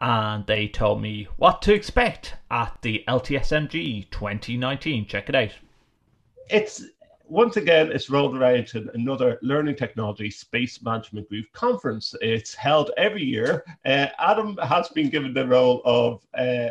and 0.00 0.46
they 0.46 0.68
told 0.68 1.00
me 1.00 1.28
what 1.38 1.62
to 1.62 1.72
expect 1.72 2.34
at 2.50 2.76
the 2.82 3.04
LTSMG 3.08 4.10
2019. 4.10 5.06
Check 5.06 5.30
it 5.30 5.34
out. 5.34 5.52
It's 6.50 6.84
once 7.34 7.56
again, 7.56 7.90
it's 7.90 8.08
rolled 8.08 8.36
around 8.36 8.64
to 8.64 8.88
another 8.94 9.40
Learning 9.42 9.74
Technology 9.74 10.30
Space 10.30 10.80
Management 10.82 11.28
Group 11.28 11.46
conference. 11.52 12.14
It's 12.22 12.54
held 12.54 12.92
every 12.96 13.24
year. 13.24 13.64
Uh, 13.84 14.06
Adam 14.20 14.56
has 14.62 14.88
been 14.90 15.10
given 15.10 15.34
the 15.34 15.44
role 15.44 15.82
of 15.84 16.24
uh, 16.38 16.70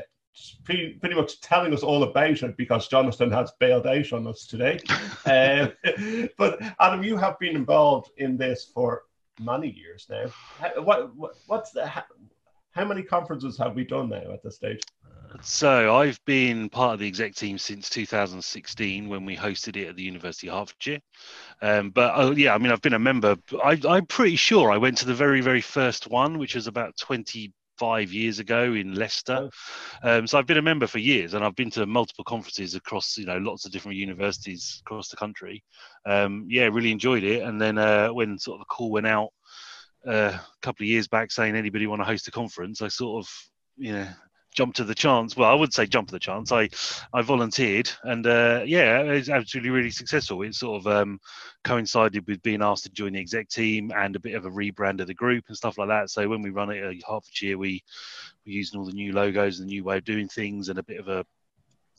pretty, 0.64 0.94
pretty 1.02 1.16
much 1.16 1.42
telling 1.42 1.74
us 1.74 1.84
all 1.84 2.04
about 2.04 2.44
it 2.44 2.56
because 2.56 2.88
Jonathan 2.88 3.30
has 3.30 3.52
bailed 3.60 3.86
out 3.86 4.14
on 4.14 4.26
us 4.26 4.48
today. 4.48 4.80
uh, 5.26 5.68
but 6.38 6.62
Adam, 6.80 7.04
you 7.04 7.18
have 7.18 7.38
been 7.40 7.58
involved 7.58 8.12
in 8.16 8.38
this 8.38 8.64
for 8.74 9.04
many 9.42 9.70
years 9.70 10.08
now. 10.10 10.28
What, 10.82 11.14
what 11.18 11.34
what's 11.48 11.72
the 11.72 11.86
how 12.72 12.86
many 12.86 13.04
conferences 13.04 13.58
have 13.58 13.76
we 13.76 13.84
done 13.84 14.08
now 14.08 14.32
at 14.32 14.42
this 14.42 14.56
stage? 14.56 14.82
So 15.42 15.96
I've 15.96 16.20
been 16.26 16.70
part 16.70 16.94
of 16.94 17.00
the 17.00 17.08
exec 17.08 17.36
team 17.36 17.58
since 17.58 17.90
2016 17.90 19.10
when 19.10 19.26
we 19.26 19.36
hosted 19.36 19.76
it 19.76 19.88
at 19.88 19.96
the 19.96 20.04
University 20.04 20.50
of 20.50 20.56
Hertfordshire. 20.56 21.00
Um, 21.62 21.90
but 21.90 22.14
oh 22.16 22.32
yeah, 22.32 22.54
I 22.54 22.58
mean 22.58 22.72
I've 22.72 22.82
been 22.82 22.94
a 22.94 23.00
member. 23.00 23.36
I, 23.64 23.80
I'm 23.88 24.06
pretty 24.06 24.36
sure 24.36 24.72
I 24.72 24.78
went 24.78 24.98
to 25.00 25.06
the 25.06 25.14
very 25.14 25.42
very 25.42 25.62
first 25.62 26.10
one, 26.10 26.38
which 26.38 26.56
was 26.56 26.68
about 26.68 26.98
25 26.98 28.14
years 28.14 28.40
ago 28.40 28.74
in 28.74 28.96
Leicester. 28.96 29.50
Um, 30.04 30.28
so 30.28 30.38
I've 30.38 30.46
been 30.46 30.58
a 30.58 30.62
member 30.62 30.88
for 30.88 31.00
years, 31.00 31.34
and 31.34 31.44
I've 31.44 31.56
been 31.56 31.72
to 31.72 31.86
multiple 31.86 32.24
conferences 32.24 32.76
across 32.76 33.18
you 33.18 33.26
know 33.26 33.38
lots 33.38 33.66
of 33.66 33.72
different 33.72 33.98
universities 33.98 34.82
across 34.86 35.10
the 35.10 35.18
country. 35.18 35.64
Um, 36.06 36.46
yeah, 36.50 36.66
really 36.66 36.92
enjoyed 36.92 37.24
it. 37.24 37.44
And 37.44 37.60
then 37.60 37.78
uh, 37.78 38.10
when 38.10 38.38
sort 38.38 38.56
of 38.56 38.68
the 38.68 38.74
call 38.74 38.92
went 38.92 39.08
out 39.08 39.30
uh, 40.08 40.38
a 40.38 40.42
couple 40.62 40.84
of 40.84 40.90
years 40.90 41.08
back 41.08 41.32
saying 41.32 41.56
anybody 41.56 41.88
want 41.88 42.02
to 42.02 42.06
host 42.06 42.28
a 42.28 42.32
conference, 42.32 42.82
I 42.82 42.88
sort 42.88 43.26
of 43.26 43.30
you 43.78 43.94
know 43.94 44.08
jumped 44.54 44.78
to 44.78 44.84
the 44.84 44.96
chance. 44.96 45.36
Well, 45.36 45.50
I 45.50 45.54
would 45.54 45.74
say 45.74 45.86
jump 45.86 46.08
to 46.10 46.14
the 46.14 46.20
chance. 46.20 46.52
I 46.52 46.70
I 47.14 47.22
volunteered, 47.22 47.92
and 48.04 48.26
uh, 48.26 48.62
yeah, 48.66 49.02
it 49.02 49.12
was 49.12 49.30
absolutely 49.30 49.72
really 49.72 49.92
successful. 49.92 50.42
It 50.42 50.56
sort 50.56 50.82
of 50.82 50.88
um, 50.88 51.20
coincided 51.64 52.28
with 52.28 52.42
being 52.44 52.62
asked 52.62 52.84
to 52.84 52.92
join 52.92 53.14
the 53.14 53.20
exec 53.20 53.50
team 53.50 53.92
and 53.96 54.16
a 54.16 54.20
bit 54.20 54.36
of 54.36 54.46
a 54.46 54.50
rebrand 54.50 55.02
of 55.02 55.08
the 55.08 55.14
group 55.14 55.46
and 55.48 55.58
stuff 55.58 55.78
like 55.78 55.90
that. 55.90 56.10
So 56.10 56.28
when 56.28 56.42
we 56.42 56.50
run 56.50 56.70
it 56.70 56.84
at 56.84 56.96
Hertfordshire, 57.08 57.58
we 57.58 57.84
we're 58.46 58.54
using 58.56 58.80
all 58.80 58.86
the 58.86 58.94
new 58.94 59.14
logos 59.14 59.60
and 59.60 59.68
the 59.68 59.74
new 59.74 59.84
way 59.84 59.98
of 59.98 60.06
doing 60.06 60.28
things 60.28 60.70
and 60.70 60.80
a 60.80 60.84
bit 60.84 61.00
of 61.00 61.08
a 61.08 61.26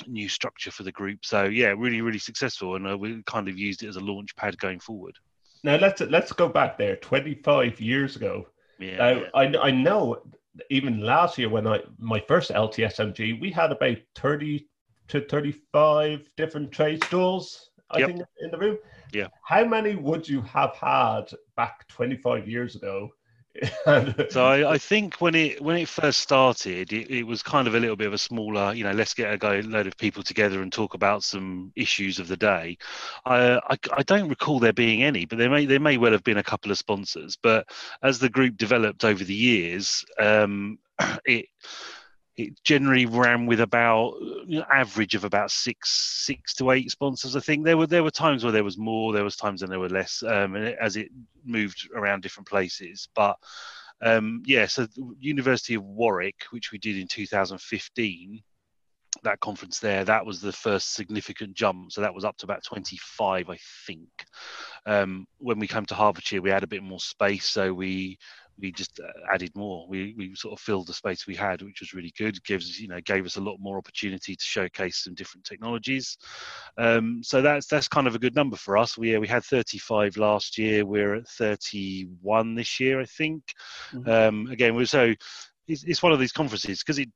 new 0.07 0.29
structure 0.29 0.71
for 0.71 0.83
the 0.83 0.93
group. 0.93 1.25
So 1.25 1.45
yeah, 1.45 1.75
really 1.77 2.01
really 2.01 2.19
successful, 2.19 2.77
and 2.77 2.89
uh, 2.89 2.97
we 2.97 3.23
kind 3.25 3.49
of 3.49 3.59
used 3.59 3.83
it 3.83 3.89
as 3.89 3.97
a 3.97 4.01
launch 4.01 4.35
pad 4.37 4.59
going 4.59 4.81
forward. 4.81 5.17
Now 5.63 5.77
let's 5.77 6.01
let's 6.03 6.33
go 6.33 6.49
back 6.49 6.79
there. 6.79 6.97
Twenty 6.97 7.35
five 7.35 7.81
years 7.81 8.17
ago. 8.17 8.49
Yeah, 8.79 8.97
Now 8.97 9.09
yeah. 9.11 9.29
I 9.35 9.69
I 9.69 9.71
know 9.71 10.23
even 10.71 11.01
last 11.01 11.39
year 11.39 11.49
when 11.49 11.67
I 11.67 11.81
my 11.99 12.21
first 12.21 12.51
LTSMG 12.51 13.41
we 13.41 13.51
had 13.51 13.73
about 13.73 13.99
thirty 14.15 14.69
to 15.09 15.21
thirty 15.23 15.53
five 15.73 16.29
different 16.37 16.73
trade 16.73 17.03
stalls. 17.05 17.71
I 17.91 17.99
Yep. 17.99 18.09
think 18.09 18.23
in 18.41 18.51
the 18.51 18.59
room. 18.59 18.79
Yeah. 19.13 19.29
How 19.43 19.65
many 19.65 19.95
would 19.95 20.29
you 20.29 20.41
have 20.43 20.75
had 20.75 21.25
back 21.57 21.87
twenty 21.89 22.17
five 22.17 22.49
years 22.49 22.77
ago? 22.77 23.11
So 24.31 24.45
I, 24.45 24.73
I 24.73 24.79
think 24.79 25.17
when 25.21 25.35
it 25.35 25.61
when 25.61 25.77
it 25.77 25.89
first 25.89 26.21
started, 26.21 26.93
it, 26.93 27.11
it 27.11 27.23
was 27.23 27.43
kind 27.43 27.69
of 27.69 27.75
a 27.75 27.81
little 27.81 27.97
bit 27.97 28.09
of 28.09 28.13
a 28.13 28.19
smaller, 28.19 28.73
you 28.75 28.83
know, 28.85 28.93
let's 28.93 29.15
get 29.15 29.33
a 29.33 29.37
go, 29.37 29.61
load 29.65 29.87
of 29.87 29.97
people 29.97 30.23
together 30.23 30.61
and 30.63 30.73
talk 30.73 30.95
about 30.95 31.23
some 31.23 31.73
issues 31.77 32.19
of 32.19 32.29
the 32.29 32.37
day. 32.37 32.77
I, 33.25 33.61
I 33.69 33.77
I 33.93 34.03
don't 34.03 34.29
recall 34.29 34.59
there 34.59 34.73
being 34.73 35.03
any, 35.03 35.25
but 35.25 35.39
there 35.39 35.51
may 35.51 35.67
there 35.67 35.81
may 35.81 35.99
well 35.99 36.13
have 36.13 36.25
been 36.25 36.39
a 36.39 36.43
couple 36.43 36.71
of 36.73 36.79
sponsors. 36.79 37.37
But 37.41 37.69
as 38.03 38.19
the 38.19 38.29
group 38.29 38.57
developed 38.57 39.05
over 39.05 39.23
the 39.23 39.35
years, 39.35 40.05
um, 40.19 40.79
it 41.25 41.47
it 42.37 42.63
generally 42.65 43.07
ran 43.07 43.47
with 43.47 43.61
about 43.61 44.15
you 44.47 44.59
know, 44.59 44.67
average 44.73 45.15
of 45.15 45.25
about 45.25 45.51
six 45.51 45.91
six 45.91 46.55
to 46.55 46.71
eight 46.73 46.91
sponsors. 46.91 47.37
I 47.37 47.41
think 47.41 47.65
there 47.65 47.77
were 47.77 47.87
there 47.87 48.03
were 48.03 48.11
times 48.11 48.43
where 48.43 48.53
there 48.53 48.65
was 48.65 48.77
more, 48.77 49.13
there 49.13 49.25
was 49.25 49.37
times 49.37 49.63
when 49.63 49.71
there 49.71 49.81
were 49.81 49.89
less, 49.89 50.23
um, 50.23 50.57
and 50.57 50.77
as 50.81 50.97
it 50.97 51.11
moved 51.45 51.89
around 51.95 52.23
different 52.23 52.49
places. 52.49 53.09
But 53.15 53.37
um, 54.03 54.43
yeah, 54.47 54.67
so 54.67 54.87
University 55.21 55.75
of 55.75 55.85
Warwick, 55.85 56.45
which 56.51 56.73
we 56.73 56.79
did 56.79 56.99
in 56.99 57.07
2015, 57.07 58.43
that 59.23 59.41
conference 59.41 59.79
there, 59.79 60.05
that 60.05 60.27
was 60.27 60.41
the 60.41 60.53
first 60.53 60.95
significant 60.95 61.55
jump. 61.55 61.93
So 61.93 62.01
that 62.01 62.15
was 62.15 62.25
up 62.25 62.37
to 62.39 62.47
about 62.47 62.65
25, 62.65 63.49
I 63.49 63.59
think. 63.87 64.09
Um, 64.87 65.27
when 65.39 65.59
we 65.59 65.69
came 65.69 65.87
to 65.87 65.95
Hertfordshire, 65.95 66.43
we 66.43 66.51
had 66.51 66.65
a 66.65 66.69
bit 66.69 66.83
more 66.83 67.01
space, 67.01 67.49
so 67.49 67.73
we 67.73 68.19
we 68.59 68.73
just 68.73 69.01
uh, 69.01 69.33
added 69.33 69.51
more. 69.55 69.87
We 69.89 70.15
we 70.17 70.35
sort 70.35 70.53
of 70.53 70.61
filled 70.61 70.87
the 70.87 70.95
space 70.95 71.27
we 71.27 71.35
had, 71.35 71.63
which 71.63 71.81
was 71.81 71.93
really 71.93 72.13
good. 72.17 72.43
Gives 72.45 72.79
you 72.79 72.89
know 72.89 73.01
gave 73.01 73.27
us 73.27 73.37
a 73.37 73.41
lot 73.41 73.57
more 73.59 73.79
opportunity 73.79 74.37
to 74.37 74.45
showcase 74.45 75.05
some 75.05 75.15
different 75.15 75.45
technologies. 75.45 76.17
Um, 76.79 77.21
so 77.23 77.43
that's 77.43 77.67
that's 77.67 77.89
kind 77.89 78.07
of 78.07 78.15
a 78.15 78.19
good 78.19 78.35
number 78.35 78.57
for 78.57 78.77
us. 78.77 78.97
We 78.97 79.13
yeah, 79.13 79.19
we 79.19 79.29
had 79.29 79.45
35 79.45 80.17
last 80.17 80.59
year. 80.59 80.85
We're 80.85 81.17
at 81.17 81.29
31 81.29 82.55
this 82.55 82.81
year, 82.81 83.01
I 83.01 83.07
think. 83.07 83.43
Um, 84.07 84.49
again, 84.51 84.75
we're 84.75 84.87
so 84.87 85.15
it's, 85.67 85.85
it's 85.85 86.03
one 86.03 86.13
of 86.13 86.21
these 86.21 86.33
conferences 86.33 86.81
because 86.81 86.99
it 86.99 87.09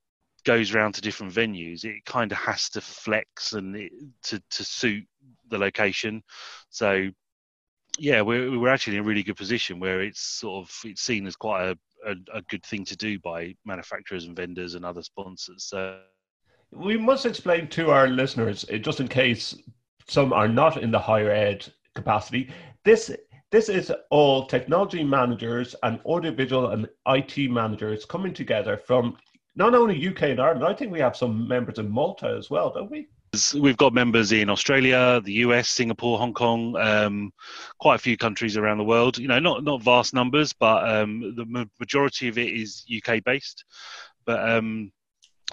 goes 0.45 0.75
around 0.75 0.95
to 0.95 1.01
different 1.01 1.33
venues. 1.33 1.85
It 1.85 2.05
kind 2.05 2.33
of 2.33 2.39
has 2.39 2.69
to 2.71 2.81
flex 2.81 3.53
and 3.53 3.77
it, 3.77 3.93
to 4.25 4.43
to 4.51 4.65
suit 4.65 5.05
the 5.49 5.59
location. 5.59 6.23
So 6.71 7.11
yeah, 7.99 8.21
we're 8.21 8.59
we're 8.59 8.69
actually 8.69 8.97
in 8.97 9.03
a 9.03 9.07
really 9.07 9.23
good 9.23 9.37
position 9.37 9.81
where 9.81 10.01
it's 10.01 10.21
sort 10.21 10.65
of 10.65 10.81
it's 10.85 11.03
seen 11.03 11.27
as 11.27 11.37
quite 11.37 11.65
a, 11.71 11.79
a, 12.11 12.39
a 12.39 12.43
good 12.43 12.65
thing 12.65 12.85
to 12.87 12.97
do 12.97 13.19
by 13.19 13.55
manufacturers 13.65 14.25
and 14.25 14.37
vendors 14.37 14.75
and 14.75 14.85
other 14.85 15.03
sponsors. 15.03 15.65
So 15.65 16.01
we 16.71 16.97
must 16.97 17.27
explain 17.27 17.69
to 17.69 17.91
our 17.91 18.09
listeners, 18.09 18.65
uh, 18.73 18.79
just 18.79 19.01
in 19.01 19.09
case 19.09 19.57
some 20.07 20.33
are 20.33 20.49
not 20.49 20.83
in 20.83 20.91
the 20.91 20.99
higher 20.99 21.31
ed 21.31 21.67
capacity, 21.95 22.51
this 22.85 23.11
this 23.51 23.69
is 23.69 23.93
all 24.11 24.47
technology 24.47 25.03
managers 25.03 25.75
and 25.83 26.01
audiovisual 26.05 26.71
and 26.71 26.89
IT 27.07 27.51
managers 27.51 28.05
coming 28.05 28.35
together 28.35 28.77
from 28.77 29.17
not 29.57 29.75
only 29.75 30.09
UK 30.09 30.23
and 30.23 30.41
Ireland. 30.41 30.65
I 30.65 30.75
think 30.75 30.93
we 30.93 31.01
have 31.01 31.17
some 31.17 31.49
members 31.49 31.79
in 31.79 31.91
Malta 31.91 32.35
as 32.39 32.51
well, 32.51 32.71
don't 32.71 32.91
we? 32.91 33.09
We've 33.55 33.77
got 33.77 33.93
members 33.93 34.33
in 34.33 34.51
Australia, 34.51 35.21
the 35.25 35.33
US, 35.45 35.69
Singapore, 35.69 36.19
Hong 36.19 36.35
Kong, 36.35 36.77
um, 36.77 37.33
quite 37.79 37.97
a 37.97 37.99
few 37.99 38.17
countries 38.17 38.57
around 38.57 38.79
the 38.79 38.85
world. 38.85 39.19
You 39.19 39.29
know, 39.29 39.39
not 39.39 39.65
not 39.65 39.83
vast 39.83 40.15
numbers, 40.15 40.53
but 40.53 40.89
um, 40.89 41.35
the 41.37 41.69
majority 41.79 42.29
of 42.29 42.39
it 42.39 42.49
is 42.49 42.85
UK 42.95 43.23
based. 43.25 43.65
But 44.25 44.49
um, 44.49 44.93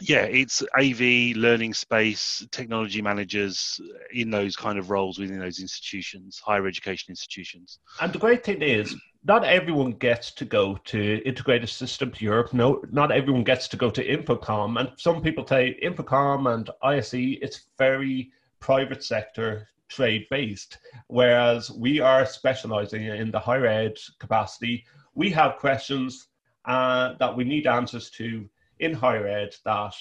yeah, 0.01 0.24
it's 0.24 0.62
AV, 0.77 1.38
learning 1.38 1.74
space, 1.74 2.45
technology 2.51 3.01
managers 3.01 3.80
in 4.13 4.30
those 4.30 4.56
kind 4.56 4.77
of 4.77 4.89
roles 4.89 5.18
within 5.18 5.39
those 5.39 5.59
institutions, 5.59 6.42
higher 6.44 6.68
education 6.68 7.12
institutions. 7.12 7.80
And 8.01 8.12
the 8.12 8.19
great 8.19 8.44
thing 8.44 8.62
is, 8.62 8.94
not 9.24 9.45
everyone 9.45 9.94
gets 9.94 10.31
to 10.31 10.45
go 10.45 10.75
to 10.86 11.25
Integrated 11.25 11.69
Systems 11.69 12.21
Europe. 12.21 12.53
No, 12.53 12.81
not 12.92 13.12
everyone 13.12 13.45
gets 13.45 13.69
to 13.69 13.77
go 13.77 13.89
to 13.89 14.06
InfoComm. 14.06 14.80
And 14.80 14.89
some 14.97 15.21
people 15.21 15.47
say 15.47 15.80
InfoComm 15.81 16.53
and 16.53 16.69
ISE, 16.83 17.13
it's 17.42 17.68
very 17.77 18.31
private 18.59 19.03
sector 19.03 19.69
trade 19.88 20.25
based, 20.30 20.77
whereas 21.07 21.71
we 21.71 22.01
are 22.01 22.25
specializing 22.25 23.06
in 23.06 23.31
the 23.31 23.39
higher 23.39 23.65
ed 23.65 23.94
capacity. 24.19 24.86
We 25.13 25.30
have 25.31 25.57
questions 25.57 26.27
uh, 26.65 27.13
that 27.19 27.36
we 27.36 27.45
need 27.45 27.65
answers 27.65 28.09
to 28.12 28.50
in 28.80 28.94
higher 28.94 29.27
ed 29.27 29.56
that 29.66 29.95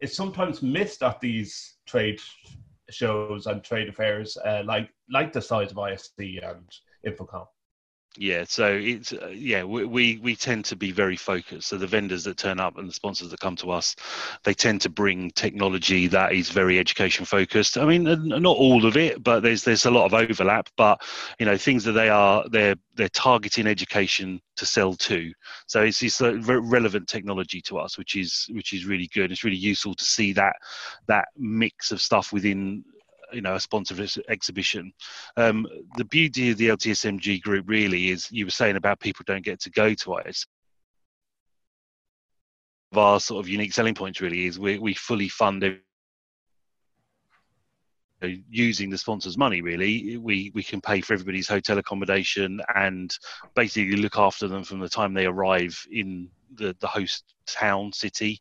is 0.00 0.14
sometimes 0.14 0.62
missed 0.62 1.02
at 1.02 1.20
these 1.20 1.76
trade 1.86 2.20
shows 2.90 3.46
and 3.46 3.62
trade 3.64 3.88
affairs, 3.88 4.36
uh, 4.44 4.62
like 4.64 4.90
like 5.10 5.32
the 5.32 5.40
size 5.40 5.70
of 5.70 5.78
ISE 5.78 6.10
and 6.18 6.68
InfoComm. 7.06 7.46
Yeah, 8.16 8.44
so 8.46 8.68
it's 8.72 9.12
uh, 9.12 9.32
yeah 9.34 9.64
we, 9.64 9.84
we 9.84 10.18
we 10.18 10.36
tend 10.36 10.64
to 10.66 10.76
be 10.76 10.92
very 10.92 11.16
focused. 11.16 11.68
So 11.68 11.76
the 11.76 11.86
vendors 11.88 12.22
that 12.24 12.36
turn 12.36 12.60
up 12.60 12.78
and 12.78 12.88
the 12.88 12.92
sponsors 12.92 13.30
that 13.30 13.40
come 13.40 13.56
to 13.56 13.72
us, 13.72 13.96
they 14.44 14.54
tend 14.54 14.82
to 14.82 14.88
bring 14.88 15.32
technology 15.32 16.06
that 16.08 16.32
is 16.32 16.48
very 16.48 16.78
education 16.78 17.24
focused. 17.24 17.76
I 17.76 17.84
mean, 17.84 18.04
not 18.04 18.56
all 18.56 18.86
of 18.86 18.96
it, 18.96 19.24
but 19.24 19.40
there's 19.40 19.64
there's 19.64 19.86
a 19.86 19.90
lot 19.90 20.04
of 20.04 20.14
overlap. 20.14 20.68
But 20.76 21.02
you 21.40 21.46
know, 21.46 21.56
things 21.56 21.82
that 21.84 21.92
they 21.92 22.08
are 22.08 22.48
they're 22.48 22.76
they're 22.94 23.08
targeting 23.08 23.66
education 23.66 24.40
to 24.56 24.64
sell 24.66 24.94
to. 24.94 25.32
So 25.66 25.82
it's 25.82 25.98
this 25.98 26.20
relevant 26.20 27.08
technology 27.08 27.60
to 27.62 27.78
us, 27.78 27.98
which 27.98 28.14
is 28.14 28.46
which 28.50 28.72
is 28.72 28.84
really 28.86 29.08
good. 29.12 29.32
It's 29.32 29.42
really 29.42 29.56
useful 29.56 29.94
to 29.96 30.04
see 30.04 30.32
that 30.34 30.54
that 31.08 31.26
mix 31.36 31.90
of 31.90 32.00
stuff 32.00 32.32
within 32.32 32.84
you 33.32 33.40
know 33.40 33.54
a 33.54 33.60
sponsor 33.60 33.94
exhibition. 34.28 34.92
Um, 35.36 35.66
the 35.96 36.04
beauty 36.04 36.50
of 36.50 36.58
the 36.58 36.68
LTSMG 36.68 37.42
group 37.42 37.64
really 37.68 38.10
is 38.10 38.30
you 38.30 38.46
were 38.46 38.50
saying 38.50 38.76
about 38.76 39.00
people 39.00 39.24
don't 39.26 39.44
get 39.44 39.60
to 39.60 39.70
go 39.70 39.94
to 39.94 40.18
IS. 40.18 40.46
Our 42.94 43.18
sort 43.18 43.44
of 43.44 43.48
unique 43.48 43.72
selling 43.72 43.94
points 43.94 44.20
really 44.20 44.46
is 44.46 44.58
we 44.58 44.78
we 44.78 44.94
fully 44.94 45.28
fund 45.28 45.64
it 45.64 45.80
using 48.48 48.90
the 48.90 48.96
sponsor's 48.96 49.36
money 49.36 49.60
really 49.60 50.16
we 50.16 50.50
we 50.54 50.62
can 50.62 50.80
pay 50.80 51.00
for 51.00 51.12
everybody's 51.12 51.48
hotel 51.48 51.78
accommodation 51.78 52.60
and 52.74 53.16
basically 53.54 53.96
look 53.96 54.16
after 54.16 54.48
them 54.48 54.64
from 54.64 54.80
the 54.80 54.88
time 54.88 55.12
they 55.12 55.26
arrive 55.26 55.78
in 55.90 56.28
the, 56.54 56.76
the 56.80 56.86
host 56.86 57.34
town, 57.46 57.92
city, 57.92 58.40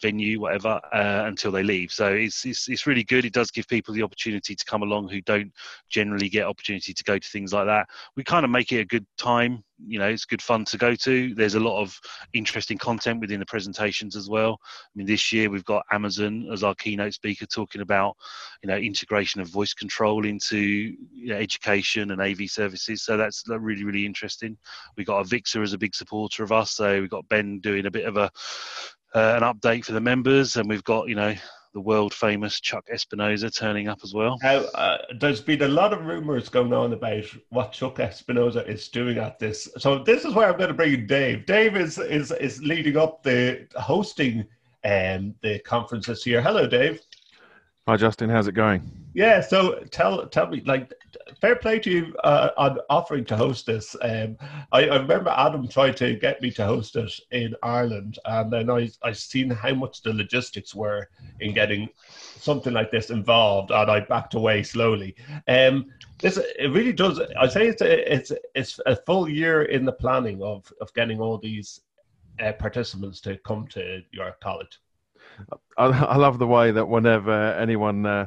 venue, 0.00 0.40
whatever, 0.40 0.80
uh, 0.92 1.24
until 1.26 1.52
they 1.52 1.62
leave. 1.62 1.92
So 1.92 2.12
it's, 2.12 2.44
it's 2.44 2.68
it's 2.68 2.86
really 2.86 3.04
good. 3.04 3.24
It 3.24 3.32
does 3.32 3.50
give 3.50 3.66
people 3.68 3.94
the 3.94 4.02
opportunity 4.02 4.54
to 4.54 4.64
come 4.64 4.82
along 4.82 5.08
who 5.08 5.20
don't 5.22 5.52
generally 5.88 6.28
get 6.28 6.46
opportunity 6.46 6.92
to 6.92 7.04
go 7.04 7.18
to 7.18 7.28
things 7.28 7.52
like 7.52 7.66
that. 7.66 7.88
We 8.16 8.24
kind 8.24 8.44
of 8.44 8.50
make 8.50 8.72
it 8.72 8.80
a 8.80 8.84
good 8.84 9.06
time. 9.16 9.62
You 9.86 9.98
know, 9.98 10.06
it's 10.06 10.24
good 10.24 10.40
fun 10.40 10.64
to 10.66 10.78
go 10.78 10.94
to. 10.94 11.34
There's 11.34 11.56
a 11.56 11.60
lot 11.60 11.80
of 11.80 11.98
interesting 12.32 12.78
content 12.78 13.20
within 13.20 13.40
the 13.40 13.46
presentations 13.46 14.14
as 14.14 14.30
well. 14.30 14.60
I 14.62 14.90
mean, 14.94 15.06
this 15.06 15.32
year 15.32 15.50
we've 15.50 15.64
got 15.64 15.84
Amazon 15.90 16.48
as 16.52 16.62
our 16.62 16.76
keynote 16.76 17.14
speaker 17.14 17.44
talking 17.44 17.80
about 17.80 18.16
you 18.62 18.68
know 18.68 18.76
integration 18.76 19.40
of 19.40 19.48
voice 19.48 19.74
control 19.74 20.26
into 20.26 20.56
you 20.58 21.28
know, 21.28 21.36
education 21.36 22.12
and 22.12 22.22
AV 22.22 22.48
services. 22.48 23.02
So 23.02 23.16
that's 23.16 23.44
really 23.48 23.84
really 23.84 24.06
interesting. 24.06 24.56
We've 24.96 25.06
got 25.06 25.26
Avixa 25.26 25.62
as 25.62 25.72
a 25.72 25.78
big 25.78 25.94
supporter 25.94 26.44
of 26.44 26.52
us. 26.52 26.72
So 26.72 27.00
we've 27.00 27.10
got 27.10 27.28
Ben 27.28 27.43
doing 27.60 27.86
a 27.86 27.90
bit 27.90 28.06
of 28.06 28.16
a 28.16 28.30
uh, 29.14 29.38
an 29.40 29.42
update 29.42 29.84
for 29.84 29.92
the 29.92 30.00
members, 30.00 30.56
and 30.56 30.68
we've 30.68 30.84
got 30.84 31.08
you 31.08 31.14
know 31.14 31.34
the 31.74 31.80
world 31.80 32.14
famous 32.14 32.60
Chuck 32.60 32.84
Espinoza 32.92 33.54
turning 33.54 33.88
up 33.88 33.98
as 34.04 34.14
well. 34.14 34.38
Now, 34.42 34.58
uh, 34.74 34.98
there's 35.20 35.40
been 35.40 35.62
a 35.62 35.68
lot 35.68 35.92
of 35.92 36.04
rumors 36.04 36.48
going 36.48 36.72
on 36.72 36.92
about 36.92 37.24
what 37.50 37.72
Chuck 37.72 37.96
Espinoza 37.96 38.66
is 38.68 38.88
doing 38.88 39.18
at 39.18 39.38
this. 39.38 39.68
So 39.78 39.98
this 40.04 40.24
is 40.24 40.34
where 40.34 40.48
I'm 40.50 40.56
going 40.56 40.68
to 40.68 40.74
bring 40.74 40.94
in 40.94 41.06
Dave. 41.06 41.46
Dave 41.46 41.76
is 41.76 41.98
is 41.98 42.30
is 42.30 42.62
leading 42.62 42.96
up 42.96 43.22
the 43.22 43.66
hosting 43.76 44.46
um, 44.84 45.34
the 45.42 45.58
conference 45.60 46.06
this 46.06 46.26
year. 46.26 46.40
Hello, 46.40 46.66
Dave. 46.66 47.00
Hi, 47.86 47.96
Justin. 47.96 48.30
How's 48.30 48.46
it 48.46 48.52
going? 48.52 48.90
Yeah. 49.12 49.40
So 49.40 49.80
tell 49.90 50.26
tell 50.28 50.46
me, 50.46 50.62
like, 50.64 50.92
fair 51.40 51.56
play 51.56 51.78
to 51.80 51.90
you 51.90 52.14
uh, 52.24 52.50
on 52.56 52.78
offering 52.90 53.24
to 53.26 53.36
host 53.36 53.66
this. 53.66 53.96
Um, 54.02 54.36
I, 54.72 54.88
I, 54.88 54.96
remember 54.96 55.30
Adam 55.36 55.68
tried 55.68 55.96
to 55.98 56.14
get 56.16 56.40
me 56.42 56.50
to 56.52 56.64
host 56.64 56.96
it 56.96 57.12
in 57.30 57.54
Ireland, 57.62 58.18
and 58.24 58.52
then 58.52 58.70
I 58.70 58.90
I 59.02 59.12
seen 59.12 59.50
how 59.50 59.74
much 59.74 60.02
the 60.02 60.12
logistics 60.12 60.74
were 60.74 61.08
in 61.40 61.54
getting 61.54 61.88
something 62.38 62.72
like 62.72 62.90
this 62.90 63.10
involved, 63.10 63.70
and 63.70 63.90
I 63.90 64.00
backed 64.00 64.34
away 64.34 64.62
slowly. 64.62 65.14
Um, 65.48 65.86
this 66.20 66.38
it 66.58 66.68
really 66.68 66.92
does. 66.92 67.20
I 67.38 67.48
say 67.48 67.68
it's 67.68 67.82
a, 67.82 68.14
it's 68.14 68.32
it's 68.54 68.80
a 68.86 68.96
full 68.96 69.28
year 69.28 69.62
in 69.62 69.84
the 69.84 69.92
planning 69.92 70.42
of 70.42 70.72
of 70.80 70.92
getting 70.94 71.20
all 71.20 71.38
these 71.38 71.80
uh, 72.40 72.52
participants 72.52 73.20
to 73.22 73.38
come 73.38 73.66
to 73.68 74.02
your 74.12 74.36
college. 74.42 74.80
I, 75.78 75.84
I, 75.86 76.16
love 76.16 76.38
the 76.38 76.46
way 76.46 76.70
that 76.70 76.88
whenever 76.88 77.54
anyone 77.54 78.06
uh, 78.06 78.26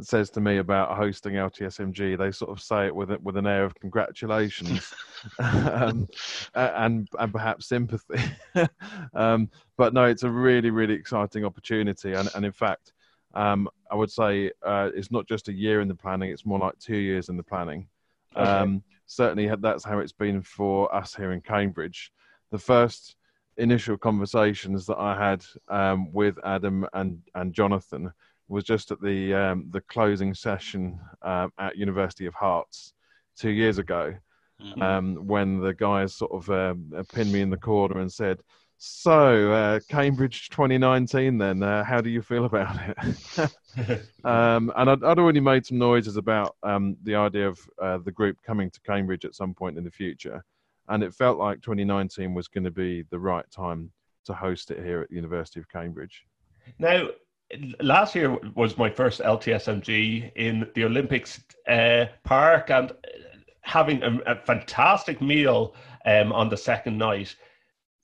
says 0.00 0.30
to 0.30 0.40
me 0.40 0.58
about 0.58 0.96
hosting 0.96 1.34
LTSMG, 1.34 2.18
they 2.18 2.30
sort 2.30 2.50
of 2.50 2.60
say 2.60 2.86
it 2.86 2.94
with 2.94 3.10
with 3.22 3.36
an 3.36 3.46
air 3.46 3.64
of 3.64 3.74
congratulations 3.74 4.92
um, 5.38 6.08
and 6.54 7.08
and 7.18 7.32
perhaps 7.32 7.68
sympathy. 7.68 8.20
um, 9.14 9.50
but 9.76 9.94
no, 9.94 10.04
it's 10.04 10.22
a 10.22 10.30
really 10.30 10.70
really 10.70 10.94
exciting 10.94 11.44
opportunity, 11.44 12.14
and 12.14 12.28
and 12.34 12.44
in 12.44 12.52
fact, 12.52 12.92
um, 13.34 13.68
I 13.90 13.94
would 13.94 14.10
say 14.10 14.50
uh, 14.64 14.90
it's 14.94 15.10
not 15.10 15.26
just 15.26 15.48
a 15.48 15.52
year 15.52 15.80
in 15.80 15.88
the 15.88 15.94
planning; 15.94 16.30
it's 16.30 16.46
more 16.46 16.58
like 16.58 16.78
two 16.78 16.96
years 16.96 17.28
in 17.28 17.36
the 17.36 17.42
planning. 17.42 17.88
Okay. 18.36 18.48
Um, 18.48 18.82
certainly, 19.06 19.50
that's 19.60 19.84
how 19.84 19.98
it's 19.98 20.12
been 20.12 20.42
for 20.42 20.94
us 20.94 21.14
here 21.14 21.32
in 21.32 21.40
Cambridge. 21.40 22.12
The 22.50 22.58
first 22.58 23.16
initial 23.58 23.98
conversations 23.98 24.86
that 24.86 24.98
I 24.98 25.16
had 25.16 25.44
um, 25.68 26.12
with 26.12 26.38
Adam 26.44 26.86
and, 26.94 27.20
and 27.34 27.52
Jonathan 27.52 28.12
was 28.48 28.64
just 28.64 28.90
at 28.90 29.00
the 29.00 29.34
um, 29.34 29.66
the 29.70 29.82
closing 29.82 30.34
session 30.34 30.98
uh, 31.22 31.48
at 31.58 31.76
University 31.76 32.26
of 32.26 32.34
Herts 32.34 32.92
two 33.36 33.50
years 33.50 33.78
ago, 33.78 34.14
mm-hmm. 34.60 34.82
um, 34.82 35.26
when 35.26 35.60
the 35.60 35.74
guys 35.74 36.14
sort 36.14 36.32
of 36.32 36.50
uh, 36.50 37.02
pinned 37.12 37.32
me 37.32 37.42
in 37.42 37.50
the 37.50 37.58
corner 37.58 38.00
and 38.00 38.10
said, 38.10 38.40
"So 38.78 39.52
uh, 39.52 39.80
Cambridge 39.90 40.48
2019, 40.48 41.36
then 41.36 41.62
uh, 41.62 41.84
how 41.84 42.00
do 42.00 42.08
you 42.08 42.22
feel 42.22 42.46
about 42.46 42.76
it?" 42.88 43.50
Um, 44.24 44.72
and 44.74 44.90
I'd, 44.90 45.04
I'd, 45.04 45.20
already 45.20 45.38
made 45.38 45.64
some 45.64 45.78
noises 45.78 46.16
about 46.16 46.56
um, 46.64 46.96
the 47.04 47.14
idea 47.14 47.46
of 47.46 47.60
uh, 47.80 47.98
the 47.98 48.10
group 48.10 48.36
coming 48.44 48.70
to 48.72 48.80
Cambridge 48.80 49.24
at 49.24 49.36
some 49.36 49.54
point 49.54 49.78
in 49.78 49.84
the 49.84 49.90
future 49.90 50.44
and 50.88 51.02
it 51.02 51.14
felt 51.14 51.38
like 51.38 51.60
2019 51.62 52.34
was 52.34 52.48
going 52.48 52.64
to 52.64 52.70
be 52.70 53.04
the 53.10 53.18
right 53.18 53.48
time 53.50 53.90
to 54.24 54.34
host 54.34 54.70
it 54.70 54.84
here 54.84 55.00
at 55.00 55.08
the 55.08 55.16
University 55.16 55.60
of 55.60 55.68
Cambridge. 55.68 56.24
Now, 56.78 57.08
last 57.80 58.14
year 58.14 58.36
was 58.54 58.76
my 58.76 58.90
first 58.90 59.20
LTSMG 59.20 60.32
in 60.36 60.68
the 60.74 60.84
Olympics 60.84 61.42
uh, 61.68 62.06
Park, 62.24 62.70
and 62.70 62.92
having 63.62 64.02
a, 64.02 64.18
a 64.26 64.36
fantastic 64.36 65.20
meal 65.20 65.74
um, 66.06 66.32
on 66.32 66.48
the 66.48 66.56
second 66.56 66.98
night. 66.98 67.34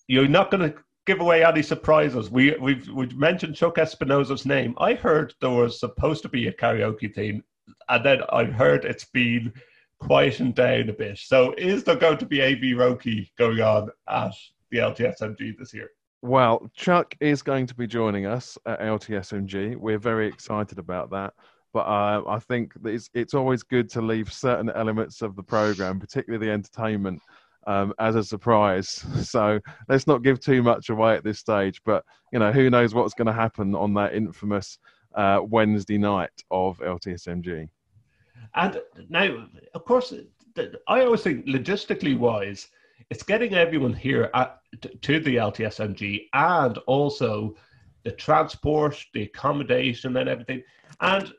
You're 0.09 0.29
not 0.29 0.51
going 0.51 0.71
to 0.71 0.77
give 1.07 1.21
away 1.21 1.45
any 1.45 1.63
surprises. 1.63 2.31
We 2.31 2.57
we've 2.61 2.89
we've 2.89 3.17
mentioned 3.17 3.57
Chuck 3.57 3.77
Espinoza's 3.77 4.47
name. 4.47 4.75
I 4.79 4.95
heard 4.95 5.35
there 5.41 5.51
was 5.51 5.81
supposed 5.81 6.23
to 6.23 6.29
be 6.29 6.49
a 6.49 6.53
karaoke 6.53 7.15
theme, 7.15 7.43
and 7.89 8.05
then 8.05 8.21
I 8.31 8.45
heard 8.45 8.85
it's 8.85 9.07
been 9.07 9.53
quietened 10.01 10.55
down 10.55 10.89
a 10.89 10.93
bit. 10.93 11.19
So 11.19 11.55
is 11.57 11.85
there 11.85 11.97
going 11.97 12.19
to 12.19 12.27
be 12.27 12.43
AV 12.43 12.77
Roki 12.77 13.31
going 13.39 13.61
on 13.61 13.91
at 14.09 14.35
the 14.71 14.79
LTSMG 14.79 15.59
this 15.59 15.75
year? 15.75 15.91
Well, 16.23 16.71
Chuck 16.75 17.15
is 17.21 17.43
going 17.43 17.67
to 17.67 17.75
be 17.75 17.87
joining 17.87 18.25
us 18.27 18.57
at 18.65 18.81
LTSMG. 18.81 19.77
We're 19.77 19.99
very 19.99 20.27
excited 20.27 20.79
about 20.79 21.11
that. 21.11 21.35
But 21.75 21.87
uh, 21.87 22.23
I 22.27 22.39
think 22.39 22.73
it's, 22.85 23.11
it's 23.15 23.35
always 23.35 23.63
good 23.63 23.91
to 23.91 24.01
leave 24.01 24.33
certain 24.33 24.71
elements 24.71 25.23
of 25.23 25.37
the 25.37 25.43
program, 25.43 25.99
particularly 25.99 26.47
the 26.47 26.53
entertainment, 26.53 27.21
um, 27.67 27.93
as 27.99 28.15
a 28.15 28.25
surprise. 28.25 29.05
So 29.25 29.61
let's 29.89 30.07
not 30.07 30.23
give 30.23 30.41
too 30.41 30.63
much 30.63 30.89
away 30.89 31.15
at 31.15 31.25
this 31.25 31.41
stage. 31.41 31.83
But 31.85 32.05
you 32.33 32.39
know, 32.39 32.53
who 32.53 32.71
knows 32.71 32.95
what's 32.95 33.15
going 33.15 33.27
to 33.27 33.33
happen 33.33 33.75
on 33.75 33.93
that 33.95 34.15
infamous 34.15 34.79
uh, 35.15 35.41
Wednesday 35.43 35.99
night 35.99 36.31
of 36.51 36.79
LTSMG. 36.79 37.69
And 38.55 38.81
now, 39.09 39.47
of 39.75 39.85
course, 39.85 40.13
I 40.89 41.01
always 41.01 41.23
think 41.23 41.47
logistically 41.47 42.17
wise, 42.17 42.69
it's 43.11 43.23
getting 43.23 43.55
everyone 43.55 43.93
here 43.93 44.31
at, 44.35 44.59
to 45.03 45.21
the 45.21 45.37
LTSMG 45.37 46.29
and 46.33 46.79
also 46.87 47.57
the 48.05 48.13
transport, 48.13 49.05
the 49.13 49.23
accommodation, 49.23 50.17
and 50.17 50.29
everything. 50.29 50.63
And 51.01 51.33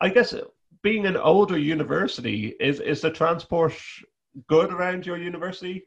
I 0.00 0.10
guess 0.10 0.34
being 0.82 1.06
an 1.06 1.16
older 1.16 1.58
university, 1.58 2.54
is 2.60 2.80
is 2.80 3.00
the 3.00 3.10
transport 3.10 3.74
good 4.48 4.72
around 4.72 5.06
your 5.06 5.18
university? 5.18 5.86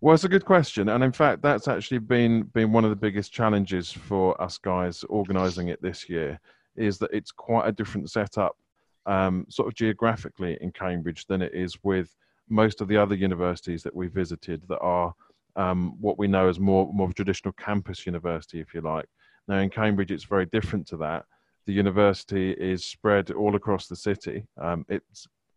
Well, 0.00 0.14
it's 0.14 0.24
a 0.24 0.28
good 0.28 0.44
question, 0.44 0.88
and 0.88 1.02
in 1.02 1.12
fact, 1.12 1.42
that's 1.42 1.68
actually 1.68 1.98
been 1.98 2.42
been 2.54 2.72
one 2.72 2.84
of 2.84 2.90
the 2.90 2.96
biggest 2.96 3.32
challenges 3.32 3.90
for 3.90 4.40
us 4.40 4.58
guys 4.58 5.04
organising 5.04 5.68
it 5.68 5.80
this 5.82 6.08
year. 6.08 6.40
Is 6.76 6.98
that 6.98 7.10
it's 7.12 7.30
quite 7.30 7.68
a 7.68 7.72
different 7.72 8.10
setup, 8.10 8.56
um, 9.06 9.46
sort 9.48 9.68
of 9.68 9.74
geographically 9.74 10.58
in 10.60 10.72
Cambridge 10.72 11.26
than 11.26 11.42
it 11.42 11.54
is 11.54 11.76
with 11.82 12.14
most 12.48 12.80
of 12.80 12.88
the 12.88 12.96
other 12.96 13.14
universities 13.14 13.82
that 13.82 13.94
we 13.94 14.08
visited 14.08 14.62
that 14.68 14.80
are 14.80 15.14
um, 15.56 15.96
what 16.00 16.18
we 16.18 16.26
know 16.26 16.48
as 16.48 16.58
more 16.58 16.90
more 16.92 17.12
traditional 17.12 17.52
campus 17.52 18.06
university, 18.06 18.60
if 18.60 18.74
you 18.74 18.80
like. 18.80 19.06
Now 19.48 19.58
in 19.58 19.70
Cambridge, 19.70 20.10
it's 20.10 20.24
very 20.24 20.46
different 20.46 20.86
to 20.88 20.96
that. 20.98 21.24
The 21.66 21.72
university 21.72 22.52
is 22.52 22.84
spread 22.84 23.30
all 23.30 23.54
across 23.54 23.86
the 23.86 23.96
city. 23.96 24.44
Um, 24.60 24.84
it 24.88 25.02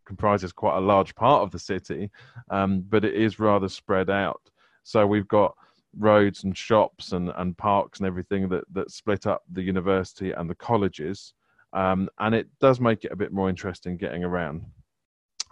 comprises 0.06 0.52
quite 0.52 0.78
a 0.78 0.82
large 0.82 1.16
part 1.16 1.42
of 1.42 1.52
the 1.52 1.60
city, 1.60 2.12
um, 2.50 2.82
but 2.82 3.04
it 3.04 3.16
is 3.16 3.40
rather 3.40 3.68
spread 3.70 4.10
out. 4.10 4.42
So 4.84 5.08
we've 5.08 5.28
got 5.28 5.56
roads 5.98 6.44
and 6.44 6.56
shops 6.56 7.12
and, 7.12 7.32
and 7.38 7.58
parks 7.58 8.00
and 8.00 8.08
everything 8.08 8.50
that, 8.50 8.66
that 8.74 8.92
split 8.92 9.26
up 9.26 9.44
the 9.52 9.64
university 9.64 10.32
and 10.32 10.50
the 10.50 10.56
colleges. 10.56 11.34
Um, 11.76 12.10
and 12.20 12.34
it 12.34 12.48
does 12.60 12.80
make 12.80 13.04
it 13.04 13.12
a 13.12 13.16
bit 13.18 13.34
more 13.34 13.50
interesting 13.50 13.98
getting 13.98 14.24
around. 14.24 14.66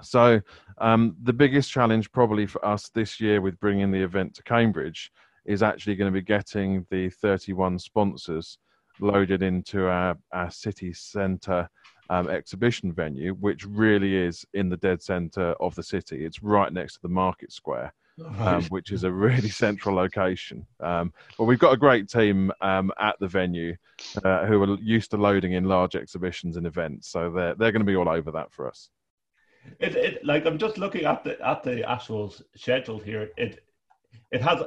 So 0.02 0.42
um, 0.80 1.16
the 1.22 1.34
biggest 1.34 1.70
challenge 1.70 2.12
probably 2.12 2.46
for 2.46 2.66
us 2.66 2.90
this 2.90 3.20
year 3.20 3.42
with 3.42 3.60
bringing 3.60 3.92
the 3.92 4.02
event 4.02 4.34
to 4.36 4.44
Cambridge 4.44 5.12
is 5.46 5.62
actually 5.62 5.96
going 5.96 6.12
to 6.12 6.20
be 6.20 6.26
getting 6.26 6.86
the 6.90 7.10
31 7.10 7.78
sponsors 7.78 8.58
loaded 9.00 9.44
into 9.44 9.88
our, 9.88 10.18
our 10.32 10.50
city 10.50 10.94
centre 10.94 11.70
um, 12.10 12.30
exhibition 12.30 12.94
venue, 12.94 13.34
which 13.34 13.66
really 13.66 14.16
is 14.16 14.46
in 14.54 14.70
the 14.70 14.78
dead 14.78 15.02
centre 15.02 15.54
of 15.60 15.76
the 15.76 15.84
city. 15.84 16.26
It's 16.26 16.42
right 16.42 16.72
next 16.72 16.96
to 16.96 17.02
the 17.02 17.10
market 17.10 17.52
square. 17.52 17.94
Um, 18.38 18.64
which 18.66 18.92
is 18.92 19.04
a 19.06 19.12
really 19.12 19.50
central 19.66 19.96
location. 19.96 20.66
Um, 20.80 21.12
but 21.38 21.46
we've 21.46 21.60
got 21.60 21.74
a 21.74 21.78
great 21.78 22.08
team 22.08 22.52
um, 22.62 22.92
at 23.00 23.16
the 23.20 23.28
venue 23.28 23.76
uh, 24.24 24.46
who 24.46 24.62
are 24.62 24.78
used 24.78 25.12
to 25.12 25.18
loading 25.18 25.54
in 25.54 25.64
large 25.64 25.96
exhibitions 25.96 26.56
and 26.56 26.68
events, 26.68 27.10
so 27.10 27.32
they're 27.32 27.56
they're 27.56 27.72
going 27.72 27.82
to 27.82 27.92
be 27.92 27.96
all 27.96 28.10
over 28.10 28.32
that 28.32 28.52
for 28.52 28.68
us. 28.68 28.90
It, 29.80 29.96
it 29.96 30.26
like 30.26 30.46
I'm 30.46 30.58
just 30.58 30.78
looking 30.78 31.06
at 31.06 31.24
the 31.24 31.42
at 31.46 31.64
the 31.64 31.90
actual 31.90 32.36
schedule 32.56 33.00
here. 33.00 33.30
It 33.38 33.64
it 34.32 34.42
has. 34.42 34.64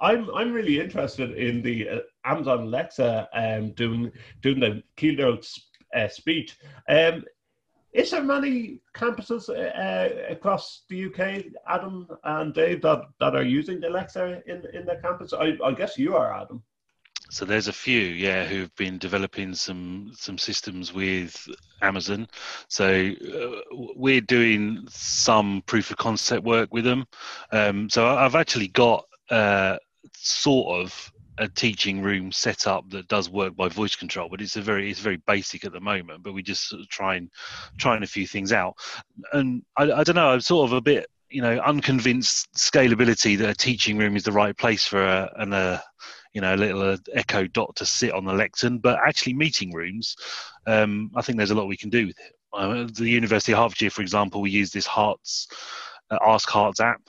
I'm 0.00 0.30
I'm 0.34 0.52
really 0.52 0.80
interested 0.80 1.32
in 1.32 1.62
the 1.62 1.88
uh, 1.88 1.98
Amazon 2.24 2.60
Alexa 2.60 3.28
um, 3.34 3.72
doing 3.72 4.12
doing 4.40 4.60
the 4.60 4.82
keynote 4.96 5.46
uh, 5.94 6.08
speech. 6.08 6.56
Um, 6.88 7.24
is 7.92 8.10
there 8.10 8.22
many 8.22 8.80
campuses 8.94 9.48
uh, 9.48 10.32
across 10.32 10.82
the 10.88 11.06
UK, 11.06 11.44
Adam 11.68 12.08
and 12.24 12.54
Dave, 12.54 12.82
that, 12.82 13.02
that 13.20 13.34
are 13.34 13.42
using 13.42 13.80
the 13.80 13.88
Alexa 13.88 14.42
in, 14.46 14.64
in 14.72 14.86
their 14.86 15.00
campus? 15.00 15.32
I, 15.32 15.56
I 15.62 15.72
guess 15.72 15.98
you 15.98 16.16
are, 16.16 16.32
Adam. 16.34 16.62
So 17.30 17.44
there's 17.44 17.68
a 17.68 17.72
few, 17.72 17.98
yeah, 17.98 18.44
who've 18.44 18.74
been 18.76 18.98
developing 18.98 19.54
some 19.54 20.12
some 20.14 20.36
systems 20.36 20.92
with 20.92 21.48
Amazon. 21.80 22.28
So 22.68 23.10
uh, 23.10 23.76
we're 23.96 24.20
doing 24.20 24.86
some 24.90 25.62
proof 25.64 25.90
of 25.90 25.96
concept 25.96 26.44
work 26.44 26.74
with 26.74 26.84
them. 26.84 27.06
Um, 27.50 27.88
so 27.88 28.06
I've 28.06 28.34
actually 28.34 28.68
got 28.68 29.06
uh, 29.30 29.78
sort 30.14 30.82
of 30.84 31.11
a 31.38 31.48
teaching 31.48 32.02
room 32.02 32.30
set 32.30 32.66
up 32.66 32.88
that 32.90 33.08
does 33.08 33.30
work 33.30 33.56
by 33.56 33.68
voice 33.68 33.96
control, 33.96 34.28
but 34.28 34.40
it's 34.40 34.56
a 34.56 34.62
very 34.62 34.90
it's 34.90 35.00
very 35.00 35.16
basic 35.26 35.64
at 35.64 35.72
the 35.72 35.80
moment. 35.80 36.22
But 36.22 36.34
we 36.34 36.42
just 36.42 36.68
sort 36.68 36.82
of 36.82 36.88
trying 36.88 37.30
trying 37.78 38.02
a 38.02 38.06
few 38.06 38.26
things 38.26 38.52
out, 38.52 38.74
and 39.32 39.62
I, 39.76 39.84
I 39.92 40.04
don't 40.04 40.16
know. 40.16 40.30
I'm 40.30 40.40
sort 40.40 40.68
of 40.68 40.72
a 40.74 40.80
bit 40.80 41.06
you 41.30 41.42
know 41.42 41.58
unconvinced 41.60 42.52
scalability 42.54 43.38
that 43.38 43.50
a 43.50 43.54
teaching 43.54 43.96
room 43.96 44.16
is 44.16 44.24
the 44.24 44.32
right 44.32 44.56
place 44.56 44.86
for 44.86 45.02
a, 45.02 45.32
and 45.36 45.54
a 45.54 45.82
you 46.32 46.40
know, 46.40 46.54
a 46.54 46.56
little 46.56 46.82
uh, 46.82 46.96
Echo 47.12 47.46
Dot 47.46 47.76
to 47.76 47.86
sit 47.86 48.12
on 48.12 48.24
the 48.24 48.32
lectern. 48.32 48.78
But 48.78 48.98
actually, 49.06 49.34
meeting 49.34 49.72
rooms, 49.72 50.16
um, 50.66 51.10
I 51.14 51.22
think 51.22 51.36
there's 51.36 51.50
a 51.50 51.54
lot 51.54 51.66
we 51.66 51.76
can 51.76 51.90
do 51.90 52.06
with 52.06 52.18
it. 52.18 52.34
Uh, 52.52 52.86
the 52.92 53.08
University 53.08 53.52
of 53.52 53.58
Hertfordshire, 53.58 53.90
for 53.90 54.02
example, 54.02 54.40
we 54.40 54.50
use 54.50 54.70
this 54.70 54.86
Herts 54.86 55.46
uh, 56.10 56.18
Ask 56.24 56.48
Herts 56.48 56.80
app. 56.80 57.02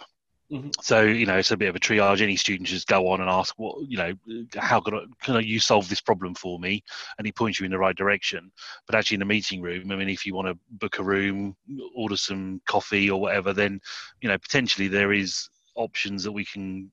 Mm-hmm. 0.51 0.69
So 0.81 1.01
you 1.01 1.25
know, 1.25 1.37
it's 1.37 1.51
a 1.51 1.57
bit 1.57 1.69
of 1.69 1.75
a 1.75 1.79
triage. 1.79 2.21
Any 2.21 2.35
student 2.35 2.67
just 2.67 2.87
go 2.87 3.07
on 3.09 3.21
and 3.21 3.29
ask, 3.29 3.55
"What 3.57 3.89
you 3.89 3.97
know? 3.97 4.13
How 4.57 4.79
can, 4.79 4.93
I, 4.93 5.05
can 5.21 5.43
you 5.43 5.59
solve 5.59 5.89
this 5.89 6.01
problem 6.01 6.35
for 6.35 6.59
me?" 6.59 6.83
And 7.17 7.25
he 7.25 7.31
points 7.31 7.59
you 7.59 7.65
in 7.65 7.71
the 7.71 7.79
right 7.79 7.95
direction. 7.95 8.51
But 8.85 8.95
actually, 8.95 9.15
in 9.15 9.21
a 9.21 9.25
meeting 9.25 9.61
room, 9.61 9.91
I 9.91 9.95
mean, 9.95 10.09
if 10.09 10.25
you 10.25 10.35
want 10.35 10.49
to 10.49 10.57
book 10.71 10.99
a 10.99 11.03
room, 11.03 11.55
order 11.95 12.17
some 12.17 12.61
coffee 12.67 13.09
or 13.09 13.19
whatever, 13.19 13.53
then 13.53 13.79
you 14.21 14.29
know 14.29 14.37
potentially 14.37 14.87
there 14.87 15.13
is 15.13 15.49
options 15.75 16.23
that 16.23 16.31
we 16.31 16.45
can 16.45 16.91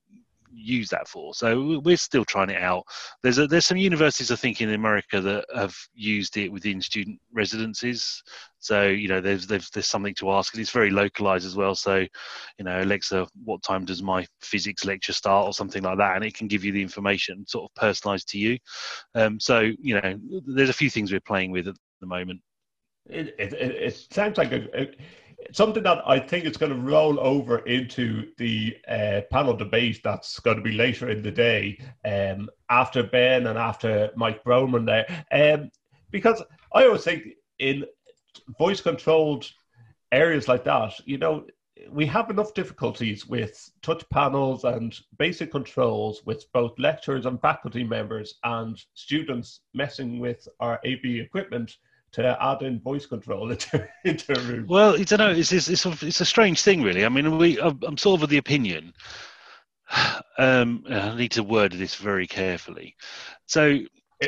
use 0.52 0.88
that 0.90 1.08
for. 1.08 1.34
So 1.34 1.80
we're 1.84 1.96
still 1.96 2.24
trying 2.24 2.50
it 2.50 2.62
out. 2.62 2.84
There's 3.22 3.38
a, 3.38 3.46
there's 3.46 3.66
some 3.66 3.76
universities 3.76 4.30
I 4.30 4.36
think 4.36 4.60
in 4.60 4.72
America 4.74 5.20
that 5.20 5.44
have 5.54 5.74
used 5.94 6.36
it 6.36 6.50
within 6.50 6.80
student 6.80 7.20
residences. 7.32 8.22
So 8.58 8.88
you 8.88 9.08
know 9.08 9.20
there's 9.20 9.46
there's, 9.46 9.70
there's 9.70 9.86
something 9.86 10.14
to 10.16 10.30
ask, 10.32 10.54
and 10.54 10.60
it's 10.60 10.70
very 10.70 10.90
localized 10.90 11.46
as 11.46 11.56
well. 11.56 11.74
So 11.74 11.96
you 12.58 12.64
know 12.64 12.82
Alexa, 12.82 13.26
what 13.44 13.62
time 13.62 13.84
does 13.84 14.02
my 14.02 14.26
physics 14.40 14.84
lecture 14.84 15.12
start, 15.12 15.46
or 15.46 15.52
something 15.52 15.82
like 15.82 15.98
that, 15.98 16.16
and 16.16 16.24
it 16.24 16.34
can 16.34 16.48
give 16.48 16.64
you 16.64 16.72
the 16.72 16.82
information 16.82 17.46
sort 17.46 17.70
of 17.70 17.74
personalized 17.74 18.28
to 18.30 18.38
you. 18.38 18.58
Um, 19.14 19.40
so 19.40 19.70
you 19.80 20.00
know 20.00 20.14
there's 20.46 20.70
a 20.70 20.74
few 20.74 20.90
things 20.90 21.12
we're 21.12 21.20
playing 21.20 21.50
with 21.50 21.68
at 21.68 21.76
the 22.00 22.06
moment. 22.06 22.40
It, 23.08 23.34
it, 23.38 23.52
it 23.54 24.06
sounds 24.12 24.38
like 24.38 24.52
a, 24.52 24.68
a 24.78 24.94
something 25.52 25.82
that 25.82 26.02
I 26.06 26.18
think 26.18 26.44
is 26.44 26.56
going 26.56 26.72
to 26.72 26.78
roll 26.78 27.18
over 27.20 27.58
into 27.60 28.30
the 28.38 28.76
uh, 28.88 29.22
panel 29.30 29.54
debate 29.54 30.00
that's 30.02 30.38
going 30.40 30.56
to 30.56 30.62
be 30.62 30.72
later 30.72 31.10
in 31.10 31.22
the 31.22 31.30
day 31.30 31.78
um, 32.04 32.48
after 32.68 33.02
Ben 33.02 33.46
and 33.46 33.58
after 33.58 34.10
Mike 34.16 34.44
Broman 34.44 34.86
there. 34.86 35.24
Um, 35.32 35.70
because 36.10 36.42
I 36.74 36.86
always 36.86 37.04
think 37.04 37.24
in 37.58 37.84
voice 38.58 38.80
controlled 38.80 39.50
areas 40.12 40.48
like 40.48 40.64
that, 40.64 40.92
you 41.06 41.18
know, 41.18 41.46
we 41.90 42.06
have 42.06 42.30
enough 42.30 42.52
difficulties 42.54 43.26
with 43.26 43.70
touch 43.82 44.06
panels 44.10 44.64
and 44.64 44.98
basic 45.18 45.50
controls 45.50 46.22
with 46.26 46.44
both 46.52 46.78
lecturers 46.78 47.26
and 47.26 47.40
faculty 47.40 47.84
members 47.84 48.34
and 48.44 48.82
students 48.94 49.60
messing 49.72 50.18
with 50.18 50.46
our 50.60 50.80
AV 50.86 51.04
equipment 51.04 51.76
to 52.12 52.36
add 52.42 52.62
in 52.62 52.80
voice 52.80 53.06
control 53.06 53.50
into, 53.52 53.88
into 54.04 54.38
a 54.38 54.42
room. 54.42 54.66
Well, 54.68 54.98
you 54.98 55.04
don't 55.04 55.18
know. 55.18 55.30
It's, 55.30 55.52
it's, 55.52 55.68
it's, 55.68 55.86
a, 55.86 55.96
it's 56.02 56.20
a 56.20 56.24
strange 56.24 56.62
thing, 56.62 56.82
really. 56.82 57.04
I 57.04 57.08
mean, 57.08 57.38
we, 57.38 57.60
I'm 57.60 57.96
sort 57.96 58.18
of 58.18 58.24
of 58.24 58.30
the 58.30 58.38
opinion. 58.38 58.94
Um, 60.38 60.84
I 60.88 61.14
need 61.16 61.32
to 61.32 61.42
word 61.42 61.72
this 61.72 61.96
very 61.96 62.26
carefully. 62.26 62.96
So 63.44 63.80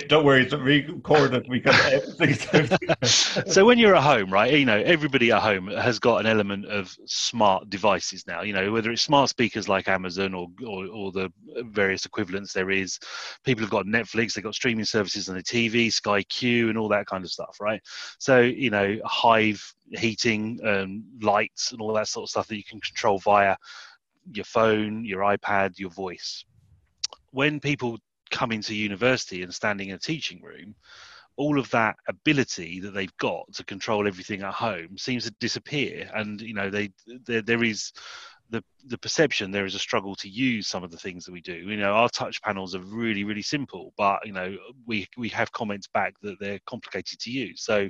don't 0.09 0.25
worry, 0.25 0.43
it's 0.43 0.55
recorded. 0.55 1.47
We 1.49 1.61
can 1.61 1.75
so 3.05 3.67
when 3.67 3.79
you're 3.79 3.95
at 3.95 4.03
home, 4.03 4.33
right? 4.33 4.51
You 4.51 4.65
know, 4.65 4.79
everybody 4.79 5.31
at 5.33 5.43
home 5.43 5.67
has 5.67 5.99
got 5.99 6.21
an 6.21 6.27
element 6.27 6.65
of 6.65 6.97
smart 7.05 7.69
devices 7.69 8.27
now. 8.27 8.41
You 8.41 8.55
know, 8.55 8.73
whether 8.73 8.91
it's 8.91 9.03
smart 9.03 9.29
speakers 9.29 9.69
like 9.69 9.89
Amazon 9.89 10.33
or 10.33 10.49
or, 10.67 10.87
or 10.87 11.13
the 11.13 11.31
various 11.65 12.07
equivalents 12.07 12.55
there 12.55 12.71
is. 12.71 12.99
People 13.45 13.63
have 13.65 13.71
got 13.71 13.85
Netflix, 13.85 14.33
they've 14.33 14.43
got 14.43 14.55
streaming 14.55 14.87
services 14.87 15.29
on 15.29 15.35
the 15.35 15.43
TV, 15.43 15.93
Sky 15.93 16.23
Q, 16.23 16.71
and 16.71 16.79
all 16.79 16.89
that 16.89 17.07
kind 17.07 17.23
of 17.23 17.31
stuff, 17.31 17.59
right? 17.61 17.83
So 18.19 18.41
you 18.41 18.71
know, 18.71 18.99
Hive 19.05 19.63
heating, 19.91 20.59
um, 20.65 21.05
lights, 21.21 21.73
and 21.73 21.83
all 21.83 21.93
that 21.93 22.09
sort 22.09 22.25
of 22.25 22.31
stuff 22.31 22.49
that 22.49 22.57
you 22.57 22.65
can 22.65 22.81
control 22.81 23.19
via 23.19 23.57
your 24.33 24.47
phone, 24.47 25.05
your 25.05 25.21
iPad, 25.21 25.79
your 25.79 25.91
voice. 25.91 26.47
When 27.33 27.61
people 27.61 27.99
coming 28.33 28.61
to 28.63 28.75
university 28.75 29.43
and 29.43 29.55
standing 29.55 29.91
in 29.91 29.95
a 29.95 29.99
teaching 29.99 30.43
room, 30.43 30.75
all 31.37 31.59
of 31.59 31.71
that 31.71 31.97
ability 32.09 32.81
that 32.81 32.93
they've 32.93 33.17
got 33.19 33.51
to 33.55 33.65
control 33.65 34.07
everything 34.07 34.43
at 34.43 34.53
home 34.53 34.99
seems 34.99 35.25
to 35.25 35.31
disappear. 35.41 36.11
And 36.15 36.41
you 36.41 36.55
know, 36.55 36.69
they 36.69 36.91
there, 37.25 37.43
there 37.43 37.63
is 37.63 37.93
the 38.51 38.63
the 38.87 38.99
perception 38.99 39.51
there 39.51 39.65
is 39.65 39.75
a 39.75 39.79
struggle 39.79 40.15
to 40.17 40.29
use 40.29 40.69
some 40.69 40.85
of 40.85 40.91
the 40.91 40.97
things 40.99 41.25
that 41.25 41.33
we 41.33 41.41
do. 41.41 41.55
You 41.55 41.79
know, 41.79 41.95
our 41.95 42.11
touch 42.11 42.43
panels 42.43 42.75
are 42.75 42.81
really 42.81 43.25
really 43.25 43.43
simple, 43.43 43.95
but 43.97 44.25
you 44.27 44.33
know 44.33 44.57
we 44.87 45.09
we 45.17 45.31
have 45.31 45.51
comments 45.53 45.89
back 45.89 46.15
that 46.21 46.39
they're 46.39 46.61
complicated 46.67 47.19
to 47.21 47.31
use. 47.31 47.63
So 47.63 47.89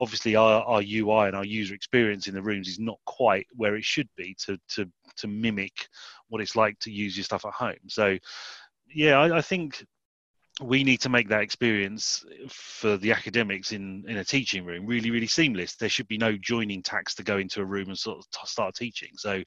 obviously 0.00 0.34
our, 0.34 0.62
our 0.62 0.80
UI 0.80 1.26
and 1.26 1.36
our 1.36 1.44
user 1.44 1.74
experience 1.74 2.26
in 2.26 2.34
the 2.34 2.42
rooms 2.42 2.68
is 2.68 2.78
not 2.78 2.98
quite 3.04 3.46
where 3.54 3.76
it 3.76 3.84
should 3.84 4.08
be 4.16 4.34
to 4.46 4.58
to 4.68 4.90
to 5.16 5.28
mimic 5.28 5.88
what 6.28 6.40
it's 6.40 6.56
like 6.56 6.78
to 6.80 6.90
use 6.90 7.16
your 7.16 7.24
stuff 7.24 7.44
at 7.44 7.52
home. 7.52 7.88
So 7.88 8.18
yeah, 8.94 9.18
I, 9.18 9.38
I 9.38 9.40
think 9.40 9.84
we 10.60 10.82
need 10.82 11.00
to 11.00 11.08
make 11.08 11.28
that 11.28 11.42
experience 11.42 12.24
for 12.48 12.96
the 12.96 13.12
academics 13.12 13.72
in 13.72 14.04
in 14.08 14.16
a 14.16 14.24
teaching 14.24 14.64
room 14.64 14.86
really 14.86 15.10
really 15.10 15.26
seamless 15.26 15.76
there 15.76 15.88
should 15.88 16.08
be 16.08 16.18
no 16.18 16.36
joining 16.36 16.82
tax 16.82 17.14
to 17.14 17.22
go 17.22 17.38
into 17.38 17.60
a 17.60 17.64
room 17.64 17.88
and 17.88 17.98
sort 17.98 18.18
of 18.18 18.28
t- 18.30 18.40
start 18.44 18.74
teaching 18.74 19.10
so 19.14 19.40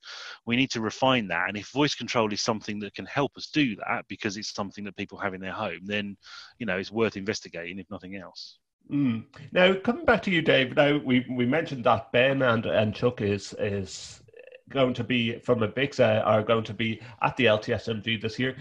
we 0.46 0.56
need 0.56 0.72
to 0.72 0.80
refine 0.80 1.28
that 1.28 1.50
and 1.50 1.58
if 1.58 1.70
voice 1.72 1.96
control 1.96 2.32
is 2.32 2.42
something 2.42 2.80
that 2.80 2.94
can 2.94 3.06
help 3.06 3.32
us 3.36 3.50
do 3.52 3.76
that 3.76 4.06
because 4.08 4.38
it's 4.38 4.54
something 4.54 4.86
that 4.86 4.96
people 4.96 5.18
have 5.18 5.34
in 5.34 5.42
their 5.42 5.52
home 5.52 5.82
then 5.84 6.16
you 6.60 6.66
know 6.66 6.78
it's 6.78 6.92
worth 6.92 7.18
investigating 7.18 7.78
if 7.78 7.90
nothing 7.92 8.16
else 8.16 8.60
mm. 8.90 9.22
now 9.52 9.74
coming 9.74 10.06
back 10.06 10.22
to 10.22 10.32
you 10.32 10.42
dave 10.42 10.76
now 10.78 10.98
we 10.98 11.26
we 11.32 11.46
mentioned 11.46 11.84
that 11.84 12.10
ben 12.14 12.42
and 12.42 12.66
and 12.66 12.96
chuck 12.96 13.22
is 13.22 13.54
is 13.60 14.22
going 14.70 14.94
to 14.94 15.04
be 15.04 15.38
from 15.40 15.62
a 15.64 15.68
Avixa 15.68 16.26
are 16.26 16.42
going 16.42 16.64
to 16.64 16.74
be 16.74 17.02
at 17.22 17.36
the 17.38 17.46
LTSMG 17.46 18.22
this 18.22 18.40
year. 18.40 18.56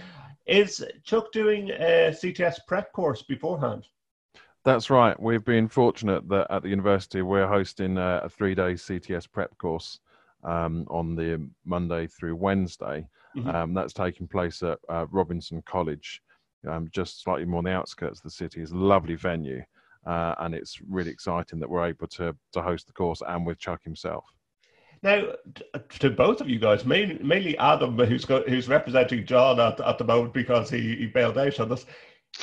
Is 0.50 0.84
Chuck 1.04 1.30
doing 1.30 1.70
a 1.70 2.10
CTS 2.10 2.58
prep 2.66 2.92
course 2.92 3.22
beforehand? 3.22 3.86
That's 4.64 4.90
right. 4.90 5.18
We've 5.18 5.44
been 5.44 5.68
fortunate 5.68 6.28
that 6.28 6.48
at 6.50 6.62
the 6.62 6.68
university 6.68 7.22
we're 7.22 7.46
hosting 7.46 7.96
a, 7.96 8.22
a 8.24 8.28
three-day 8.28 8.72
CTS 8.72 9.30
prep 9.30 9.56
course 9.58 10.00
um, 10.42 10.88
on 10.90 11.14
the 11.14 11.48
Monday 11.64 12.08
through 12.08 12.34
Wednesday. 12.34 13.06
Mm-hmm. 13.36 13.48
Um, 13.48 13.74
that's 13.74 13.92
taking 13.92 14.26
place 14.26 14.60
at 14.64 14.80
uh, 14.88 15.06
Robinson 15.12 15.62
College, 15.66 16.20
um, 16.68 16.88
just 16.92 17.22
slightly 17.22 17.44
more 17.44 17.58
on 17.58 17.64
the 17.64 17.70
outskirts 17.70 18.18
of 18.18 18.24
the 18.24 18.30
city. 18.30 18.60
It's 18.60 18.72
a 18.72 18.76
lovely 18.76 19.14
venue, 19.14 19.62
uh, 20.04 20.34
and 20.40 20.52
it's 20.52 20.80
really 20.88 21.12
exciting 21.12 21.60
that 21.60 21.70
we're 21.70 21.86
able 21.86 22.08
to 22.08 22.34
to 22.54 22.60
host 22.60 22.88
the 22.88 22.92
course 22.92 23.22
and 23.24 23.46
with 23.46 23.60
Chuck 23.60 23.84
himself. 23.84 24.24
Now, 25.02 25.32
to 26.00 26.10
both 26.10 26.40
of 26.40 26.48
you 26.48 26.58
guys, 26.58 26.84
mainly 26.84 27.56
Adam, 27.58 27.96
who's 27.96 28.24
who's 28.24 28.68
representing 28.68 29.24
John 29.24 29.58
at, 29.58 29.80
at 29.80 29.96
the 29.96 30.04
moment 30.04 30.34
because 30.34 30.68
he, 30.68 30.96
he 30.96 31.06
bailed 31.06 31.38
out 31.38 31.58
on 31.58 31.72
us. 31.72 31.86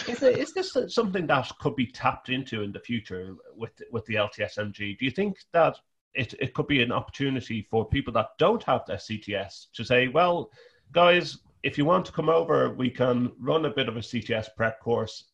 Is, 0.07 0.21
it, 0.23 0.37
is 0.37 0.53
this 0.53 0.75
something 0.87 1.27
that 1.27 1.51
could 1.59 1.75
be 1.75 1.85
tapped 1.85 2.29
into 2.29 2.63
in 2.63 2.71
the 2.71 2.79
future 2.79 3.35
with 3.55 3.71
with 3.91 4.05
the 4.05 4.15
LTSMG? 4.15 4.97
Do 4.97 5.05
you 5.05 5.11
think 5.11 5.37
that 5.53 5.77
it, 6.15 6.33
it 6.39 6.53
could 6.55 6.67
be 6.67 6.81
an 6.81 6.91
opportunity 6.91 7.67
for 7.69 7.87
people 7.87 8.11
that 8.13 8.29
don't 8.39 8.63
have 8.63 8.85
their 8.87 8.97
CTS 8.97 9.67
to 9.73 9.85
say, 9.85 10.07
well, 10.07 10.49
guys, 10.91 11.37
if 11.61 11.77
you 11.77 11.85
want 11.85 12.05
to 12.07 12.11
come 12.11 12.27
over, 12.27 12.73
we 12.73 12.89
can 12.89 13.31
run 13.39 13.65
a 13.65 13.69
bit 13.69 13.87
of 13.87 13.97
a 13.97 14.01
CTS 14.01 14.47
prep 14.57 14.79
course 14.81 15.25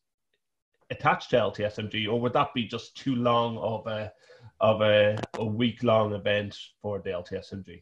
attached 0.89 1.29
to 1.29 1.37
LTSMG, 1.37 2.07
or 2.11 2.19
would 2.19 2.33
that 2.33 2.53
be 2.53 2.65
just 2.65 2.97
too 2.97 3.15
long 3.15 3.57
of 3.57 3.87
a 3.87 4.11
of 4.63 4.81
a, 4.81 5.17
a 5.35 5.45
week 5.45 5.83
long 5.83 6.13
event 6.13 6.57
for 6.81 6.99
the 6.99 7.09
LTSMG? 7.09 7.81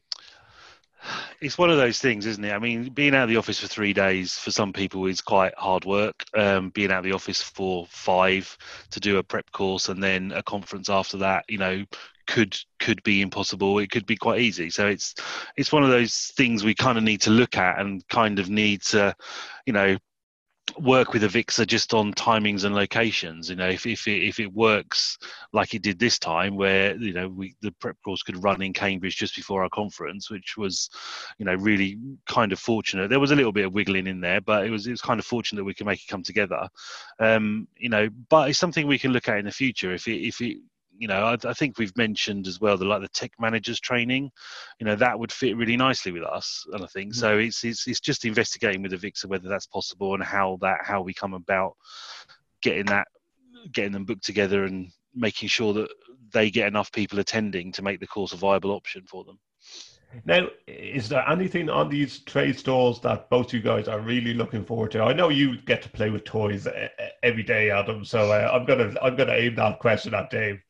it's 1.39 1.57
one 1.57 1.69
of 1.69 1.77
those 1.77 1.99
things, 1.99 2.25
isn't 2.25 2.43
it? 2.43 2.51
I 2.51 2.59
mean, 2.59 2.89
being 2.89 3.15
out 3.15 3.23
of 3.23 3.29
the 3.29 3.37
office 3.37 3.59
for 3.59 3.67
three 3.67 3.93
days 3.93 4.37
for 4.37 4.51
some 4.51 4.73
people 4.73 5.05
is 5.05 5.21
quite 5.21 5.53
hard 5.57 5.85
work. 5.85 6.23
Um, 6.35 6.69
being 6.69 6.91
out 6.91 6.99
of 6.99 7.03
the 7.03 7.13
office 7.13 7.41
for 7.41 7.85
five 7.87 8.55
to 8.91 8.99
do 8.99 9.17
a 9.17 9.23
prep 9.23 9.51
course 9.51 9.89
and 9.89 10.01
then 10.03 10.31
a 10.31 10.43
conference 10.43 10.89
after 10.89 11.17
that, 11.17 11.45
you 11.47 11.57
know, 11.57 11.85
could 12.27 12.57
could 12.79 13.01
be 13.03 13.21
impossible. 13.21 13.79
It 13.79 13.91
could 13.91 14.05
be 14.05 14.15
quite 14.15 14.41
easy. 14.41 14.69
So 14.69 14.87
it's 14.87 15.15
it's 15.57 15.71
one 15.71 15.83
of 15.83 15.89
those 15.89 16.31
things 16.35 16.63
we 16.63 16.75
kind 16.75 16.97
of 16.97 17.03
need 17.03 17.21
to 17.21 17.31
look 17.31 17.57
at 17.57 17.79
and 17.79 18.07
kind 18.07 18.39
of 18.39 18.49
need 18.49 18.81
to, 18.83 19.15
you 19.65 19.73
know, 19.73 19.97
work 20.77 21.13
with 21.13 21.23
Avixa 21.23 21.65
just 21.67 21.93
on 21.93 22.13
timings 22.13 22.63
and 22.63 22.75
locations. 22.75 23.49
You 23.49 23.55
know, 23.55 23.69
if 23.69 23.85
if 23.85 24.07
it, 24.07 24.23
if 24.23 24.39
it 24.39 24.51
works 24.53 25.17
like 25.53 25.73
it 25.73 25.81
did 25.81 25.99
this 25.99 26.19
time, 26.19 26.55
where 26.55 26.95
you 26.95 27.13
know 27.13 27.27
we 27.27 27.55
the 27.61 27.71
prep 27.73 27.97
course 28.03 28.23
could 28.23 28.43
run 28.43 28.61
in 28.61 28.73
Cambridge 28.73 29.17
just 29.17 29.35
before 29.35 29.63
our 29.63 29.69
conference, 29.69 30.29
which 30.29 30.57
was, 30.57 30.89
you 31.37 31.45
know, 31.45 31.55
really 31.55 31.97
kind 32.27 32.51
of 32.51 32.59
fortunate. 32.59 33.09
There 33.09 33.19
was 33.19 33.31
a 33.31 33.35
little 33.35 33.51
bit 33.51 33.65
of 33.65 33.73
wiggling 33.73 34.07
in 34.07 34.21
there, 34.21 34.41
but 34.41 34.65
it 34.65 34.69
was 34.69 34.87
it 34.87 34.91
was 34.91 35.01
kind 35.01 35.19
of 35.19 35.25
fortunate 35.25 35.59
that 35.59 35.65
we 35.65 35.73
could 35.73 35.87
make 35.87 36.03
it 36.03 36.07
come 36.07 36.23
together. 36.23 36.67
Um, 37.19 37.67
you 37.77 37.89
know, 37.89 38.09
but 38.29 38.49
it's 38.49 38.59
something 38.59 38.87
we 38.87 38.99
can 38.99 39.11
look 39.11 39.27
at 39.27 39.37
in 39.37 39.45
the 39.45 39.51
future 39.51 39.93
if 39.93 40.07
it 40.07 40.25
if 40.25 40.41
it 40.41 40.57
you 41.01 41.07
know, 41.07 41.23
I, 41.23 41.49
I, 41.49 41.53
think 41.53 41.79
we've 41.79 41.97
mentioned 41.97 42.45
as 42.45 42.61
well 42.61 42.77
the 42.77 42.85
like 42.85 43.01
the 43.01 43.07
tech 43.07 43.31
managers 43.39 43.79
training, 43.79 44.29
you 44.79 44.85
know, 44.85 44.95
that 44.95 45.17
would 45.17 45.31
fit 45.31 45.57
really 45.57 45.75
nicely 45.75 46.11
with 46.11 46.21
us. 46.21 46.63
And 46.73 46.83
I 46.83 46.85
think 46.85 47.13
mm-hmm. 47.13 47.19
so. 47.19 47.39
It's, 47.39 47.63
it's 47.63 47.87
it's 47.87 47.99
just 47.99 48.23
investigating 48.23 48.83
with 48.83 48.91
the 48.91 48.97
Avixa 48.97 49.25
whether 49.25 49.49
that's 49.49 49.65
possible 49.65 50.13
and 50.13 50.23
how 50.23 50.59
that 50.61 50.81
how 50.83 51.01
we 51.01 51.11
come 51.11 51.33
about 51.33 51.75
getting 52.61 52.85
that 52.85 53.07
getting 53.71 53.93
them 53.93 54.05
booked 54.05 54.23
together 54.23 54.65
and 54.65 54.91
making 55.15 55.49
sure 55.49 55.73
that 55.73 55.89
they 56.31 56.51
get 56.51 56.67
enough 56.67 56.91
people 56.91 57.17
attending 57.17 57.71
to 57.71 57.81
make 57.81 57.99
the 57.99 58.05
course 58.05 58.33
a 58.33 58.37
viable 58.37 58.69
option 58.69 59.03
for 59.07 59.23
them. 59.23 59.39
Now, 60.25 60.47
is 60.67 61.09
there 61.09 61.27
anything 61.27 61.69
on 61.69 61.89
these 61.89 62.19
trade 62.19 62.59
stalls 62.59 63.01
that 63.01 63.29
both 63.29 63.53
you 63.53 63.61
guys 63.61 63.87
are 63.87 63.99
really 63.99 64.33
looking 64.33 64.65
forward 64.65 64.91
to? 64.91 65.01
I 65.01 65.13
know 65.13 65.29
you 65.29 65.59
get 65.61 65.81
to 65.83 65.89
play 65.89 66.09
with 66.09 66.25
toys 66.25 66.67
every 67.23 67.43
day, 67.43 67.71
Adam. 67.71 68.03
So 68.05 68.31
uh, 68.31 68.51
I'm 68.53 68.65
gonna 68.65 68.93
I'm 69.01 69.15
gonna 69.15 69.33
aim 69.33 69.55
that 69.55 69.79
question 69.79 70.13
at 70.13 70.29
Dave. 70.29 70.61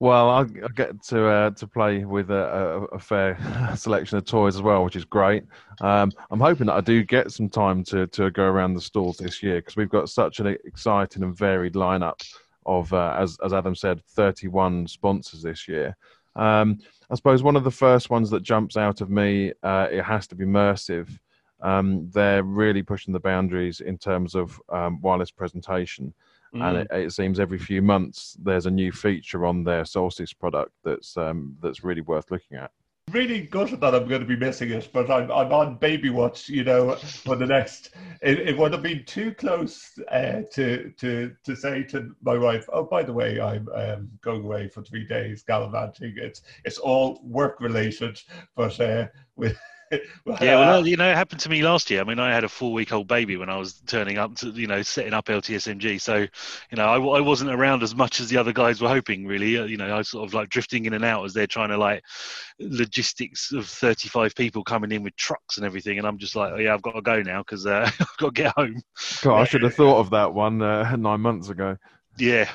Well, 0.00 0.30
I, 0.30 0.44
get 0.44 1.02
to 1.04 1.26
uh, 1.26 1.50
to 1.50 1.66
play 1.66 2.04
with 2.04 2.30
a, 2.30 2.34
a, 2.34 2.84
a, 2.84 2.98
fair 3.00 3.36
selection 3.76 4.16
of 4.16 4.24
toys 4.24 4.54
as 4.54 4.62
well, 4.62 4.84
which 4.84 4.94
is 4.94 5.04
great. 5.04 5.42
Um, 5.80 6.12
I'm 6.30 6.38
hoping 6.38 6.68
that 6.68 6.74
I 6.74 6.80
do 6.80 7.02
get 7.02 7.32
some 7.32 7.48
time 7.48 7.82
to, 7.84 8.06
to 8.06 8.30
go 8.30 8.44
around 8.44 8.74
the 8.74 8.80
stalls 8.80 9.16
this 9.16 9.42
year 9.42 9.56
because 9.56 9.74
we've 9.74 9.88
got 9.88 10.08
such 10.08 10.38
an 10.38 10.46
exciting 10.64 11.24
and 11.24 11.36
varied 11.36 11.74
lineup 11.74 12.20
of, 12.64 12.92
uh, 12.92 13.16
as 13.18 13.38
as 13.44 13.52
Adam 13.52 13.74
said, 13.74 14.00
31 14.10 14.86
sponsors 14.86 15.42
this 15.42 15.66
year. 15.66 15.96
Um, 16.36 16.78
I 17.10 17.16
suppose 17.16 17.42
one 17.42 17.56
of 17.56 17.64
the 17.64 17.70
first 17.70 18.08
ones 18.08 18.30
that 18.30 18.44
jumps 18.44 18.76
out 18.76 19.00
of 19.00 19.10
me, 19.10 19.52
uh, 19.64 19.88
it 19.90 20.04
has 20.04 20.28
to 20.28 20.36
be 20.36 20.44
Mersive. 20.44 21.18
Um, 21.60 22.08
they're 22.12 22.44
really 22.44 22.82
pushing 22.82 23.12
the 23.12 23.18
boundaries 23.18 23.80
in 23.80 23.98
terms 23.98 24.36
of 24.36 24.60
um, 24.68 25.00
wireless 25.00 25.32
presentation. 25.32 26.14
Mm. 26.54 26.62
And 26.62 26.76
it, 26.78 26.88
it, 26.90 27.12
seems 27.12 27.38
every 27.38 27.58
few 27.58 27.82
months 27.82 28.36
there's 28.42 28.66
a 28.66 28.70
new 28.70 28.92
feature 28.92 29.44
on 29.44 29.64
their 29.64 29.84
Solstice 29.84 30.32
product 30.32 30.72
that's 30.84 31.16
um, 31.16 31.56
that's 31.60 31.84
really 31.84 32.00
worth 32.00 32.30
looking 32.30 32.56
at. 32.56 32.70
Really 33.10 33.40
gutted 33.40 33.80
that 33.80 33.94
I'm 33.94 34.06
going 34.06 34.20
to 34.20 34.26
be 34.26 34.36
missing 34.36 34.70
it, 34.70 34.90
but 34.92 35.10
I'm, 35.10 35.30
I'm 35.32 35.50
on 35.50 35.76
baby 35.76 36.10
watch, 36.10 36.48
you 36.50 36.62
know, 36.62 36.94
for 36.96 37.36
the 37.36 37.46
next. 37.46 37.94
It, 38.20 38.40
it 38.40 38.58
would 38.58 38.72
have 38.72 38.82
been 38.82 39.02
too 39.04 39.32
close 39.32 39.98
uh, 40.10 40.42
to 40.52 40.92
to 40.98 41.34
to 41.44 41.56
say 41.56 41.84
to 41.84 42.14
my 42.22 42.36
wife, 42.36 42.66
"Oh, 42.70 42.84
by 42.84 43.02
the 43.02 43.12
way, 43.12 43.40
I'm 43.40 43.68
um, 43.74 44.10
going 44.20 44.44
away 44.44 44.68
for 44.68 44.82
three 44.82 45.06
days 45.06 45.42
gallivanting." 45.42 46.14
It's 46.16 46.42
it's 46.64 46.78
all 46.78 47.20
work 47.22 47.60
related, 47.60 48.20
but 48.54 48.78
uh, 48.78 49.06
with 49.36 49.58
yeah, 50.40 50.58
well, 50.58 50.86
you 50.86 50.96
know, 50.96 51.10
it 51.10 51.16
happened 51.16 51.40
to 51.40 51.48
me 51.48 51.62
last 51.62 51.90
year. 51.90 52.00
I 52.00 52.04
mean, 52.04 52.18
I 52.18 52.32
had 52.32 52.44
a 52.44 52.48
four-week-old 52.48 53.08
baby 53.08 53.36
when 53.36 53.48
I 53.48 53.56
was 53.56 53.80
turning 53.86 54.18
up 54.18 54.34
to, 54.36 54.48
you 54.50 54.66
know, 54.66 54.82
setting 54.82 55.14
up 55.14 55.26
LTSMG. 55.26 56.00
So, 56.00 56.16
you 56.16 56.76
know, 56.76 56.84
I, 56.84 57.18
I 57.18 57.20
wasn't 57.20 57.50
around 57.50 57.82
as 57.82 57.94
much 57.94 58.20
as 58.20 58.28
the 58.28 58.36
other 58.36 58.52
guys 58.52 58.80
were 58.80 58.88
hoping. 58.88 59.26
Really, 59.26 59.58
uh, 59.58 59.64
you 59.64 59.76
know, 59.76 59.88
I 59.88 59.98
was 59.98 60.10
sort 60.10 60.28
of 60.28 60.34
like 60.34 60.48
drifting 60.48 60.84
in 60.86 60.94
and 60.94 61.04
out 61.04 61.24
as 61.24 61.34
they're 61.34 61.46
trying 61.46 61.70
to 61.70 61.78
like 61.78 62.02
logistics 62.58 63.52
of 63.52 63.66
35 63.66 64.34
people 64.34 64.64
coming 64.64 64.92
in 64.92 65.02
with 65.02 65.16
trucks 65.16 65.56
and 65.56 65.66
everything, 65.66 65.98
and 65.98 66.06
I'm 66.06 66.18
just 66.18 66.36
like, 66.36 66.52
oh 66.52 66.58
yeah, 66.58 66.74
I've 66.74 66.82
got 66.82 66.92
to 66.92 67.02
go 67.02 67.22
now 67.22 67.42
because 67.42 67.66
uh, 67.66 67.90
I've 68.00 68.16
got 68.18 68.34
to 68.34 68.42
get 68.42 68.54
home. 68.54 68.82
God, 69.22 69.40
I 69.40 69.44
should 69.44 69.62
have 69.62 69.74
thought 69.74 70.00
of 70.00 70.10
that 70.10 70.34
one 70.34 70.62
uh, 70.62 70.96
nine 70.96 71.20
months 71.20 71.48
ago. 71.48 71.76
Yeah, 72.16 72.48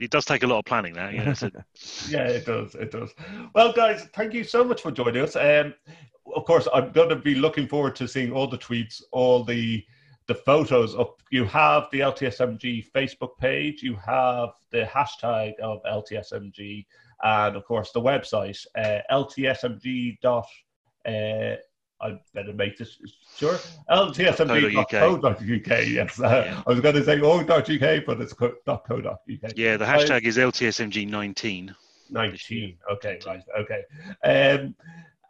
it 0.00 0.10
does 0.10 0.24
take 0.24 0.42
a 0.42 0.46
lot 0.46 0.58
of 0.58 0.64
planning 0.64 0.94
that 0.94 1.12
yeah 1.12 1.34
yeah 2.08 2.26
it 2.26 2.44
does 2.44 2.74
it 2.74 2.90
does 2.90 3.10
well 3.54 3.72
guys 3.72 4.08
thank 4.12 4.34
you 4.34 4.42
so 4.44 4.64
much 4.64 4.82
for 4.82 4.90
joining 4.90 5.22
us 5.22 5.36
um 5.36 5.72
of 6.44 6.46
course, 6.46 6.68
I'm 6.74 6.92
going 6.92 7.08
to 7.08 7.16
be 7.16 7.34
looking 7.34 7.66
forward 7.66 7.96
to 7.96 8.06
seeing 8.06 8.30
all 8.30 8.46
the 8.46 8.58
tweets, 8.58 9.00
all 9.12 9.44
the 9.44 9.82
the 10.26 10.34
photos 10.34 10.94
up. 10.94 11.22
You 11.30 11.46
have 11.46 11.88
the 11.90 12.00
LTSMG 12.00 12.92
Facebook 12.92 13.38
page, 13.38 13.82
you 13.82 13.96
have 13.96 14.50
the 14.70 14.82
hashtag 14.82 15.58
of 15.60 15.82
LTSMG, 15.84 16.84
and 17.22 17.56
of 17.56 17.64
course 17.64 17.92
the 17.92 18.00
website 18.02 18.62
uh, 18.76 18.98
LTSMG 19.10 20.20
dot. 20.20 20.46
Uh, 21.08 21.56
I 22.02 22.18
better 22.34 22.52
make 22.52 22.76
this 22.76 22.98
sure. 23.38 23.58
LTSMG.co.uk. 23.88 25.86
Yes, 25.88 26.20
uh, 26.20 26.44
yeah. 26.44 26.62
I 26.66 26.70
was 26.70 26.80
going 26.80 26.94
to 26.96 27.04
say 27.04 27.20
.uk, 27.22 28.04
but 28.04 28.20
it's 28.20 28.34
.co.uk. 28.34 29.52
Yeah, 29.56 29.78
the 29.78 29.86
hashtag 29.86 30.24
is 30.24 30.36
LTSMG19. 30.36 31.74
19. 32.10 32.76
Okay, 32.92 33.18
right. 33.24 33.42
Okay. 33.58 33.82
Um, 34.22 34.74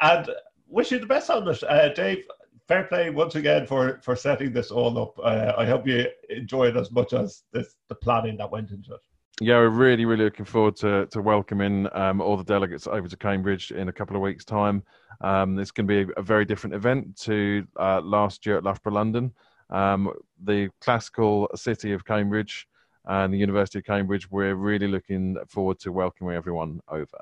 and 0.00 0.28
wish 0.66 0.90
you 0.92 0.98
the 0.98 1.06
best 1.06 1.30
on 1.30 1.44
this, 1.44 1.62
uh, 1.62 1.90
Dave. 1.94 2.24
Fair 2.66 2.84
play 2.84 3.10
once 3.10 3.34
again 3.34 3.66
for 3.66 4.00
for 4.02 4.16
setting 4.16 4.52
this 4.52 4.70
all 4.70 4.98
up. 4.98 5.18
Uh, 5.18 5.52
I 5.58 5.66
hope 5.66 5.86
you 5.86 6.06
enjoy 6.30 6.68
it 6.68 6.76
as 6.76 6.90
much 6.90 7.12
as 7.12 7.42
this, 7.52 7.76
the 7.88 7.94
planning 7.94 8.38
that 8.38 8.50
went 8.50 8.70
into 8.70 8.94
it. 8.94 9.00
Yeah, 9.40 9.58
we're 9.58 9.68
really, 9.68 10.04
really 10.04 10.24
looking 10.24 10.46
forward 10.46 10.76
to 10.76 11.06
to 11.06 11.20
welcoming 11.20 11.88
um, 11.92 12.22
all 12.22 12.36
the 12.36 12.44
delegates 12.44 12.86
over 12.86 13.06
to 13.06 13.16
Cambridge 13.16 13.70
in 13.70 13.88
a 13.88 13.92
couple 13.92 14.16
of 14.16 14.22
weeks' 14.22 14.44
time. 14.44 14.82
Um, 15.20 15.58
it's 15.58 15.70
going 15.70 15.86
to 15.86 16.04
be 16.06 16.12
a, 16.12 16.20
a, 16.20 16.22
very 16.22 16.44
different 16.44 16.74
event 16.74 17.16
to 17.22 17.66
uh, 17.78 18.00
last 18.00 18.46
year 18.46 18.56
at 18.56 18.64
Loughborough 18.64 18.94
London. 18.94 19.32
Um, 19.70 20.12
the 20.42 20.70
classical 20.80 21.48
city 21.54 21.92
of 21.92 22.04
Cambridge 22.04 22.66
and 23.06 23.32
the 23.32 23.38
University 23.38 23.78
of 23.78 23.84
Cambridge, 23.84 24.30
we're 24.30 24.54
really 24.54 24.88
looking 24.88 25.36
forward 25.48 25.78
to 25.80 25.92
welcoming 25.92 26.34
everyone 26.34 26.80
over. 26.88 27.18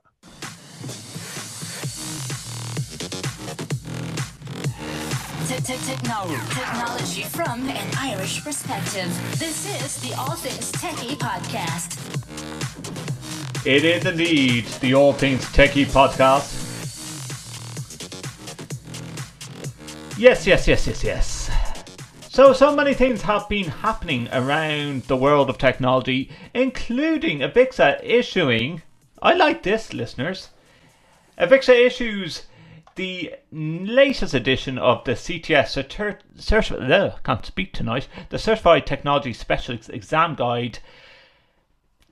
Technology 5.61 7.25
from 7.25 7.69
an 7.69 7.91
Irish 7.99 8.43
perspective. 8.43 9.07
This 9.39 9.67
is 9.85 10.01
the 10.01 10.19
All 10.19 10.35
Things 10.35 10.73
Techie 10.73 11.15
podcast. 11.19 11.99
It 13.67 13.85
is 13.85 14.07
indeed 14.07 14.65
the 14.81 14.95
All 14.95 15.13
Things 15.13 15.45
Techie 15.45 15.85
podcast. 15.85 16.59
Yes, 20.19 20.47
yes, 20.47 20.67
yes, 20.67 20.87
yes, 20.87 21.05
yes. 21.05 21.51
So, 22.31 22.55
so 22.55 22.75
many 22.75 22.95
things 22.95 23.21
have 23.21 23.47
been 23.51 23.67
happening 23.67 24.31
around 24.33 25.03
the 25.03 25.19
world 25.19 25.51
of 25.51 25.59
technology, 25.59 26.31
including 26.55 27.41
Avixa 27.41 28.03
issuing. 28.03 28.81
I 29.21 29.35
like 29.35 29.65
this, 29.65 29.93
listeners. 29.93 30.49
Avixa 31.39 31.75
issues 31.75 32.47
the 32.95 33.35
latest 33.51 34.35
edition 34.35 34.79
of 34.79 35.05
the 35.05 35.13
CTS 35.13 35.77
certi- 35.77 36.19
certi- 36.37 37.23
can't 37.23 37.47
speak 37.47 37.73
tonight. 37.73 38.09
The 38.29 38.39
Certified 38.39 38.87
Technology 38.87 39.33
Specialist 39.33 39.91
Exam 39.91 40.35
Guide 40.35 40.79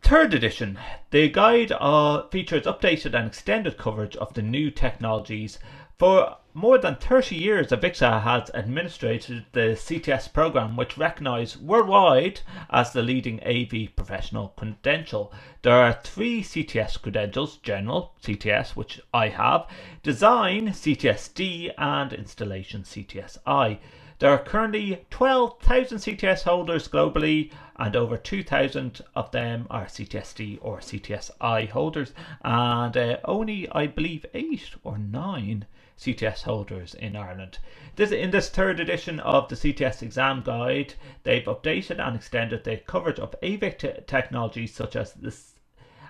Third 0.03 0.33
edition. 0.33 0.79
The 1.11 1.29
guide 1.29 1.73
uh, 1.73 2.27
features 2.29 2.65
updated 2.65 3.15
and 3.15 3.27
extended 3.27 3.77
coverage 3.77 4.17
of 4.17 4.33
the 4.33 4.43
new 4.43 4.71
technologies. 4.71 5.59
For 5.99 6.37
more 6.53 6.79
than 6.79 6.97
30 6.97 7.37
years, 7.37 7.69
Avixa 7.69 8.23
has 8.23 8.51
administered 8.55 9.47
the 9.53 9.77
CTS 9.77 10.33
program, 10.33 10.77
which 10.77 10.99
recognised 10.99 11.63
worldwide 11.63 12.41
as 12.71 12.93
the 12.93 13.03
leading 13.03 13.41
AV 13.45 13.95
professional 13.95 14.49
credential. 14.57 15.33
There 15.63 15.77
are 15.77 16.01
three 16.03 16.43
CTS 16.43 17.01
credentials 17.01 17.59
General 17.59 18.15
CTS, 18.23 18.75
which 18.75 19.01
I 19.15 19.29
have, 19.29 19.69
Design 20.03 20.71
CTSD, 20.71 21.73
and 21.79 22.13
Installation 22.13 22.83
CTSI. 22.83 23.79
There 24.19 24.31
are 24.31 24.39
currently 24.39 25.07
12,000 25.11 25.99
CTS 25.99 26.43
holders 26.43 26.89
globally, 26.89 27.53
and 27.77 27.95
over 27.95 28.17
2,000 28.17 29.01
of 29.15 29.31
them 29.31 29.67
are 29.71 29.87
CTSD 29.87 30.59
or 30.61 30.81
CTSI 30.81 31.71
holders, 31.71 32.13
and 32.43 32.97
uh, 32.97 33.17
only, 33.25 33.69
I 33.71 33.87
believe, 33.87 34.27
8 34.35 34.75
or 34.85 34.99
9 34.99 35.65
CTS 36.01 36.45
holders 36.45 36.95
in 36.95 37.15
Ireland. 37.15 37.59
This, 37.97 38.11
in 38.11 38.31
this 38.31 38.49
third 38.49 38.81
edition 38.81 39.21
of 39.21 39.51
the 39.51 39.55
CTS 39.55 40.03
exam 40.03 40.43
guide, 40.43 40.95
they've 41.25 41.45
updated 41.45 42.01
and 42.01 42.17
extended 42.17 42.65
the 42.65 42.79
coverage 42.79 43.19
of 43.19 43.35
AVIC 43.43 44.07
technologies 44.07 44.75
such 44.75 44.97
as 44.97 45.13
this, 45.13 45.57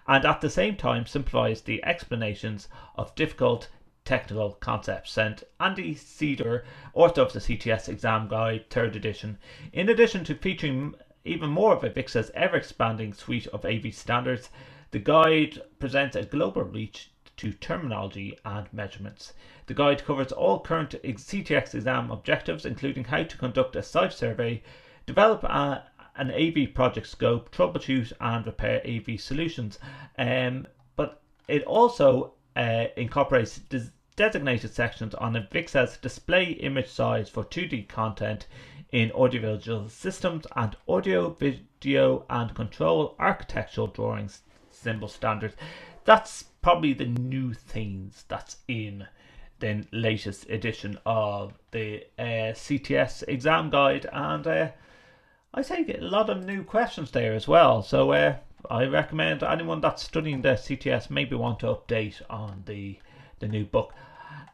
and 0.06 0.24
at 0.24 0.42
the 0.42 0.48
same 0.48 0.76
time 0.76 1.06
simplifies 1.06 1.62
the 1.62 1.84
explanations 1.84 2.68
of 2.94 3.12
difficult 3.16 3.68
technical 4.04 4.52
concepts. 4.52 5.10
Sent 5.10 5.42
Andy 5.58 5.96
Ciddor, 5.96 6.62
author 6.94 7.22
of 7.22 7.32
the 7.32 7.40
CTS 7.40 7.88
exam 7.88 8.28
guide, 8.28 8.70
third 8.70 8.94
edition. 8.94 9.38
In 9.72 9.88
addition 9.88 10.22
to 10.24 10.36
featuring 10.36 10.94
even 11.24 11.50
more 11.50 11.72
of 11.72 11.82
Avixa's 11.82 12.30
ever 12.34 12.56
expanding 12.56 13.12
suite 13.12 13.48
of 13.48 13.64
AV 13.64 13.92
standards, 13.92 14.50
the 14.92 15.00
guide 15.00 15.60
presents 15.80 16.14
a 16.14 16.24
global 16.24 16.62
reach 16.62 17.10
to 17.40 17.52
terminology 17.54 18.38
and 18.44 18.70
measurements. 18.70 19.32
The 19.64 19.72
guide 19.72 20.04
covers 20.04 20.30
all 20.30 20.60
current 20.60 20.94
CTX 21.02 21.74
exam 21.74 22.10
objectives, 22.10 22.66
including 22.66 23.04
how 23.04 23.22
to 23.22 23.36
conduct 23.38 23.76
a 23.76 23.82
site 23.82 24.12
survey, 24.12 24.62
develop 25.06 25.42
a, 25.44 25.84
an 26.16 26.30
AV 26.30 26.74
project 26.74 27.06
scope, 27.06 27.50
troubleshoot 27.50 28.12
and 28.20 28.44
repair 28.44 28.82
AV 28.86 29.18
solutions. 29.18 29.78
Um, 30.18 30.66
but 30.96 31.22
it 31.48 31.64
also 31.64 32.34
uh, 32.56 32.88
incorporates 32.98 33.58
des- 33.58 33.90
designated 34.16 34.74
sections 34.74 35.14
on 35.14 35.32
Avixa's 35.32 35.96
display 35.96 36.44
image 36.44 36.88
size 36.88 37.30
for 37.30 37.42
2D 37.42 37.88
content 37.88 38.48
in 38.92 39.10
audiovisual 39.12 39.88
systems 39.88 40.46
and 40.56 40.76
audio, 40.86 41.30
video, 41.30 42.26
and 42.28 42.54
control 42.54 43.14
architectural 43.18 43.86
drawings 43.86 44.42
symbol 44.68 45.08
standards. 45.08 45.56
That's 46.04 46.49
probably 46.62 46.92
the 46.92 47.06
new 47.06 47.54
things 47.54 48.24
that's 48.28 48.58
in 48.68 49.06
the 49.60 49.84
latest 49.92 50.48
edition 50.48 50.98
of 51.04 51.52
the 51.70 52.04
uh, 52.18 52.52
CTS 52.52 53.24
exam 53.28 53.70
guide, 53.70 54.06
and 54.12 54.46
uh, 54.46 54.68
I 55.52 55.62
think 55.62 55.88
a 55.88 56.00
lot 56.00 56.30
of 56.30 56.44
new 56.44 56.64
questions 56.64 57.10
there 57.10 57.34
as 57.34 57.46
well. 57.46 57.82
So 57.82 58.12
uh, 58.12 58.36
I 58.70 58.84
recommend 58.84 59.42
anyone 59.42 59.80
that's 59.80 60.04
studying 60.04 60.42
the 60.42 60.50
CTS 60.50 61.10
maybe 61.10 61.36
want 61.36 61.60
to 61.60 61.66
update 61.66 62.22
on 62.30 62.62
the 62.66 62.98
the 63.38 63.48
new 63.48 63.64
book. 63.64 63.94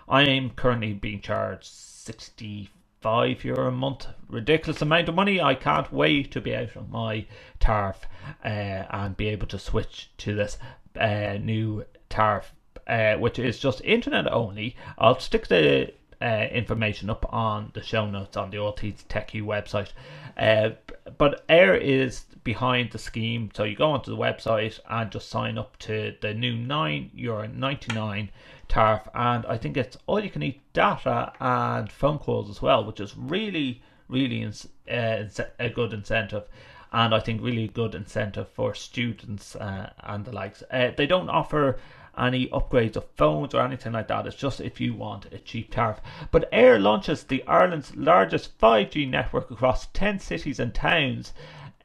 I 0.07 0.23
am 0.23 0.49
currently 0.49 0.93
being 0.93 1.21
charged 1.21 1.65
60 1.67 2.71
five 2.99 3.43
euro 3.43 3.67
a 3.67 3.71
month. 3.71 4.07
Ridiculous 4.27 4.81
amount 4.81 5.07
of 5.07 5.15
money. 5.15 5.39
I 5.39 5.53
can't 5.53 5.93
wait 5.93 6.31
to 6.31 6.41
be 6.41 6.55
out 6.55 6.75
of 6.75 6.89
my 6.89 7.25
tariff 7.59 8.07
uh, 8.43 8.47
and 8.89 9.15
be 9.15 9.29
able 9.29 9.47
to 9.47 9.59
switch 9.59 10.09
to 10.17 10.35
this 10.35 10.57
uh, 10.99 11.37
new 11.39 11.85
tariff, 12.09 12.53
uh, 12.87 13.15
which 13.15 13.39
is 13.39 13.59
just 13.59 13.81
internet 13.85 14.31
only. 14.31 14.75
I'll 14.97 15.19
stick 15.19 15.47
the 15.47 15.93
uh, 16.21 16.47
information 16.51 17.09
up 17.09 17.25
on 17.33 17.71
the 17.73 17.81
show 17.81 18.05
notes 18.05 18.37
on 18.37 18.49
the 18.49 18.57
All 18.57 18.71
Things 18.71 19.05
Techie 19.07 19.43
website. 19.43 19.91
Uh, 20.37 20.71
but 21.17 21.47
Eir 21.47 21.79
is 21.79 22.25
behind 22.43 22.91
the 22.91 22.97
scheme, 22.97 23.49
so 23.53 23.63
you 23.63 23.75
go 23.75 23.91
onto 23.91 24.11
the 24.11 24.17
website 24.17 24.79
and 24.89 25.11
just 25.11 25.29
sign 25.29 25.57
up 25.57 25.77
to 25.77 26.15
the 26.21 26.33
new 26.33 26.55
nine 26.55 27.11
euro 27.13 27.47
ninety 27.47 27.93
nine 27.93 28.29
tariff, 28.67 29.07
and 29.13 29.45
I 29.45 29.57
think 29.57 29.77
it's 29.77 29.97
all 30.07 30.23
you 30.23 30.29
can 30.29 30.43
eat 30.43 30.61
data 30.73 31.33
and 31.39 31.91
phone 31.91 32.19
calls 32.19 32.49
as 32.49 32.61
well, 32.61 32.85
which 32.85 32.99
is 32.99 33.17
really, 33.17 33.81
really 34.07 34.45
uh, 34.45 35.23
a 35.59 35.69
good 35.69 35.93
incentive. 35.93 36.43
And 36.91 37.13
I 37.13 37.19
think 37.19 37.41
really 37.43 37.67
good 37.67 37.93
incentive 37.93 38.49
for 38.49 38.73
students 38.73 39.55
uh, 39.55 39.91
and 40.03 40.25
the 40.25 40.31
likes. 40.31 40.63
Uh, 40.71 40.89
they 40.97 41.05
don't 41.05 41.29
offer 41.29 41.77
any 42.19 42.47
upgrades 42.47 42.95
of 42.95 43.05
phones 43.15 43.53
or 43.53 43.61
anything 43.61 43.93
like 43.93 44.07
that. 44.09 44.27
It's 44.27 44.35
just 44.35 44.59
if 44.59 44.79
you 44.81 44.93
want 44.93 45.31
a 45.31 45.39
cheap 45.39 45.71
tariff. 45.71 45.99
But 46.31 46.51
Eir 46.51 46.81
launches 46.81 47.23
the 47.23 47.45
Ireland's 47.47 47.95
largest 47.95 48.57
5G 48.59 49.09
network 49.09 49.49
across 49.49 49.87
10 49.87 50.19
cities 50.19 50.59
and 50.59 50.73
towns. 50.73 51.33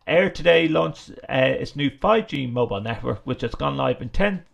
Eir 0.07 0.33
today 0.33 0.69
launched 0.69 1.11
uh, 1.29 1.35
its 1.35 1.77
new 1.77 1.91
5G 1.91 2.51
mobile 2.53 2.81
network, 2.81 3.21
which 3.25 3.43
has 3.43 3.55
gone 3.55 3.77
live 3.77 4.03
in 4.03 4.11
10 4.11 4.45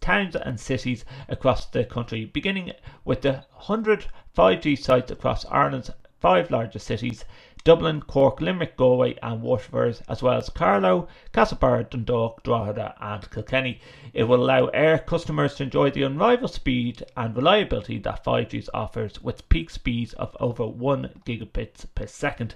towns 0.00 0.34
and 0.34 0.58
cities 0.58 1.04
across 1.28 1.66
the 1.66 1.84
country, 1.84 2.24
beginning 2.24 2.72
with 3.04 3.22
the 3.22 3.44
100 3.52 4.06
5G 4.36 4.78
sites 4.78 5.10
across 5.10 5.44
Ireland's 5.46 5.90
five 6.20 6.50
largest 6.50 6.86
cities 6.86 7.24
Dublin, 7.68 8.00
Cork, 8.00 8.40
Limerick, 8.40 8.78
Galway, 8.78 9.18
and 9.22 9.42
Waterford, 9.42 10.00
as 10.08 10.22
well 10.22 10.38
as 10.38 10.48
Carlow, 10.48 11.06
Castlebar, 11.34 11.90
Dundalk, 11.90 12.42
Drogheda, 12.42 12.94
and 12.98 13.30
Kilkenny. 13.30 13.78
It 14.14 14.24
will 14.24 14.42
allow 14.42 14.68
Eir 14.68 15.04
customers 15.04 15.54
to 15.56 15.64
enjoy 15.64 15.90
the 15.90 16.04
unrivaled 16.04 16.54
speed 16.54 17.04
and 17.14 17.36
reliability 17.36 17.98
that 17.98 18.24
5G 18.24 18.70
offers 18.72 19.22
with 19.22 19.46
peak 19.50 19.68
speeds 19.68 20.14
of 20.14 20.34
over 20.40 20.66
1 20.66 21.20
gigabits 21.26 21.84
per 21.94 22.06
second. 22.06 22.54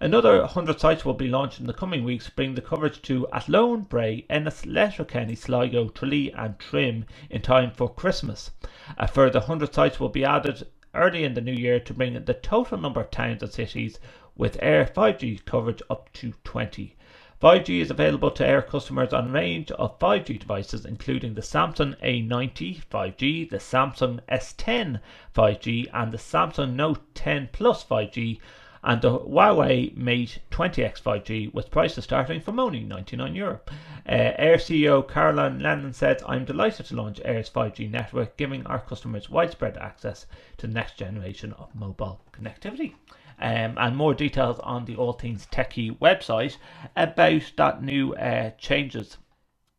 Another 0.00 0.38
100 0.42 0.78
sites 0.78 1.04
will 1.04 1.14
be 1.14 1.26
launched 1.26 1.58
in 1.58 1.66
the 1.66 1.74
coming 1.74 2.04
weeks, 2.04 2.30
bringing 2.30 2.54
the 2.54 2.62
coverage 2.62 3.02
to 3.02 3.26
Athlone, 3.32 3.80
Bray, 3.80 4.26
Ennis, 4.30 4.64
Letterkenny, 4.64 5.34
Sligo, 5.34 5.88
Tralee, 5.88 6.32
and 6.38 6.56
Trim 6.60 7.04
in 7.30 7.42
time 7.42 7.72
for 7.72 7.92
Christmas. 7.92 8.52
A 8.96 9.08
further 9.08 9.40
100 9.40 9.74
sites 9.74 9.98
will 9.98 10.08
be 10.08 10.24
added 10.24 10.68
early 10.94 11.24
in 11.24 11.32
the 11.32 11.40
new 11.40 11.52
year 11.52 11.80
to 11.80 11.94
bring 11.94 12.22
the 12.22 12.34
total 12.34 12.78
number 12.78 13.00
of 13.00 13.10
towns 13.10 13.42
and 13.42 13.50
cities 13.50 13.98
with 14.36 14.58
Eir 14.60 14.92
5G 14.92 15.44
coverage 15.44 15.82
up 15.90 16.12
to 16.14 16.32
20. 16.44 16.96
5G 17.42 17.80
is 17.80 17.90
available 17.90 18.30
to 18.30 18.44
Eir 18.44 18.64
customers 18.64 19.12
on 19.12 19.28
a 19.28 19.32
range 19.32 19.72
of 19.72 19.98
5G 19.98 20.38
devices, 20.38 20.86
including 20.86 21.34
the 21.34 21.40
Samsung 21.40 22.00
A90 22.00 22.84
5G, 22.88 23.50
the 23.50 23.56
Samsung 23.56 24.20
S10 24.30 25.00
5G, 25.34 25.88
and 25.92 26.12
the 26.12 26.18
Samsung 26.18 26.74
Note 26.74 27.00
10 27.16 27.48
Plus 27.52 27.82
5G, 27.82 28.38
and 28.84 29.02
the 29.02 29.18
Huawei 29.18 29.96
Mate 29.96 30.38
20X 30.52 31.02
5G, 31.02 31.52
with 31.52 31.72
prices 31.72 32.04
starting 32.04 32.40
from 32.40 32.60
only 32.60 32.84
99 32.84 33.34
euro. 33.34 33.60
Uh, 34.08 34.12
Eir 34.12 34.54
CEO 34.54 35.06
Caroline 35.08 35.58
Lennon 35.58 35.92
said, 35.92 36.22
I'm 36.24 36.44
delighted 36.44 36.86
to 36.86 36.94
launch 36.94 37.20
Eir's 37.24 37.50
5G 37.50 37.90
network, 37.90 38.36
giving 38.36 38.64
our 38.66 38.78
customers 38.78 39.28
widespread 39.28 39.76
access 39.78 40.26
to 40.58 40.68
the 40.68 40.72
next 40.72 40.96
generation 40.96 41.52
of 41.54 41.74
mobile 41.74 42.20
connectivity. 42.32 42.94
Um, 43.40 43.76
and 43.78 43.96
more 43.96 44.14
details 44.14 44.58
on 44.60 44.84
the 44.84 44.96
All 44.96 45.12
Things 45.12 45.46
Techie 45.50 45.98
website 45.98 46.56
about 46.96 47.52
that 47.56 47.82
new 47.82 48.14
uh, 48.14 48.50
changes. 48.58 49.18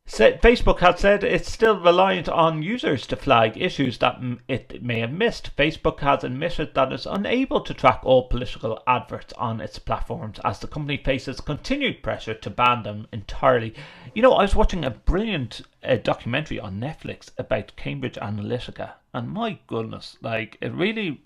Facebook 0.05 0.79
has 0.79 0.99
said 0.99 1.23
it's 1.23 1.49
still 1.49 1.79
reliant 1.79 2.27
on 2.27 2.61
users 2.61 3.07
to 3.07 3.15
flag 3.15 3.55
issues 3.55 3.97
that 3.99 4.19
it 4.49 4.83
may 4.83 4.99
have 4.99 5.13
missed. 5.13 5.55
Facebook 5.55 6.01
has 6.01 6.25
admitted 6.25 6.75
that 6.75 6.91
it's 6.91 7.05
unable 7.05 7.61
to 7.61 7.73
track 7.73 8.01
all 8.03 8.27
political 8.27 8.83
adverts 8.85 9.31
on 9.37 9.61
its 9.61 9.79
platforms 9.79 10.39
as 10.43 10.59
the 10.59 10.67
company 10.67 10.97
faces 10.97 11.39
continued 11.39 12.03
pressure 12.03 12.33
to 12.33 12.49
ban 12.49 12.83
them 12.83 13.07
entirely. 13.13 13.73
You 14.13 14.21
know, 14.21 14.33
I 14.33 14.41
was 14.41 14.55
watching 14.55 14.83
a 14.83 14.91
brilliant 14.91 15.61
uh, 15.81 15.95
documentary 15.95 16.59
on 16.59 16.81
Netflix 16.81 17.31
about 17.37 17.77
Cambridge 17.77 18.15
Analytica, 18.15 18.95
and 19.13 19.29
my 19.29 19.57
goodness, 19.67 20.17
like 20.21 20.57
it 20.59 20.73
really 20.73 21.23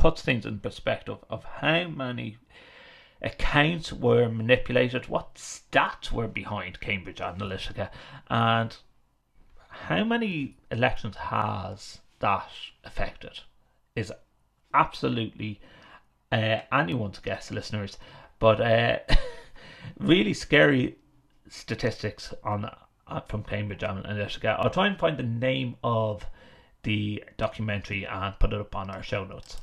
puts 0.00 0.22
things 0.22 0.46
in 0.46 0.58
perspective 0.58 1.18
of 1.28 1.44
how 1.44 1.86
many 1.86 2.38
accounts 3.20 3.92
were 3.92 4.30
manipulated, 4.30 5.08
what 5.08 5.34
stats 5.34 6.10
were 6.10 6.26
behind 6.26 6.80
Cambridge 6.80 7.18
Analytica, 7.18 7.90
and 8.30 8.78
how 9.68 10.02
many 10.02 10.56
elections 10.70 11.16
has 11.16 11.98
that 12.20 12.48
affected 12.82 13.40
is 13.94 14.10
absolutely 14.72 15.60
uh, 16.32 16.60
anyone's 16.72 17.18
guess, 17.18 17.50
listeners. 17.50 17.98
But 18.38 18.58
uh, 18.62 19.00
really 19.98 20.32
scary 20.32 20.96
statistics 21.46 22.32
on 22.42 22.70
uh, 23.06 23.20
from 23.28 23.42
Cambridge 23.42 23.82
Analytica. 23.82 24.56
I'll 24.58 24.70
try 24.70 24.86
and 24.86 24.98
find 24.98 25.18
the 25.18 25.24
name 25.24 25.76
of 25.84 26.24
the 26.82 27.22
documentary 27.36 28.06
and 28.06 28.38
put 28.38 28.52
it 28.52 28.60
up 28.60 28.74
on 28.74 28.90
our 28.90 29.02
show 29.02 29.24
notes. 29.24 29.56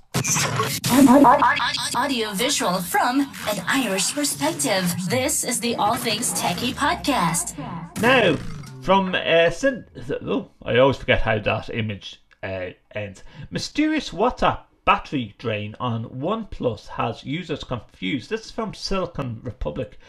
Audio 1.96 2.32
visual 2.34 2.82
from 2.82 3.22
an 3.22 3.64
Irish 3.68 4.14
perspective. 4.14 4.94
This 5.10 5.44
is 5.44 5.60
the 5.60 5.76
All 5.76 5.96
Things 5.96 6.34
Techie 6.34 6.74
podcast. 6.74 7.58
Now, 8.02 8.36
from 8.82 9.16
uh, 9.16 9.50
Sin- 9.50 9.86
oh, 10.22 10.52
I 10.64 10.78
always 10.78 10.98
forget 10.98 11.22
how 11.22 11.40
that 11.40 11.70
image 11.70 12.22
uh, 12.44 12.70
ends. 12.94 13.24
Mysterious 13.52 14.12
WhatsApp 14.12 14.62
battery 14.86 15.36
drain 15.38 15.76
on 15.80 16.06
OnePlus 16.06 16.88
has 16.88 17.24
users 17.24 17.64
confused. 17.64 18.30
This 18.30 18.46
is 18.46 18.52
from 18.52 18.74
Silicon 18.74 19.42
Republic. 19.44 20.00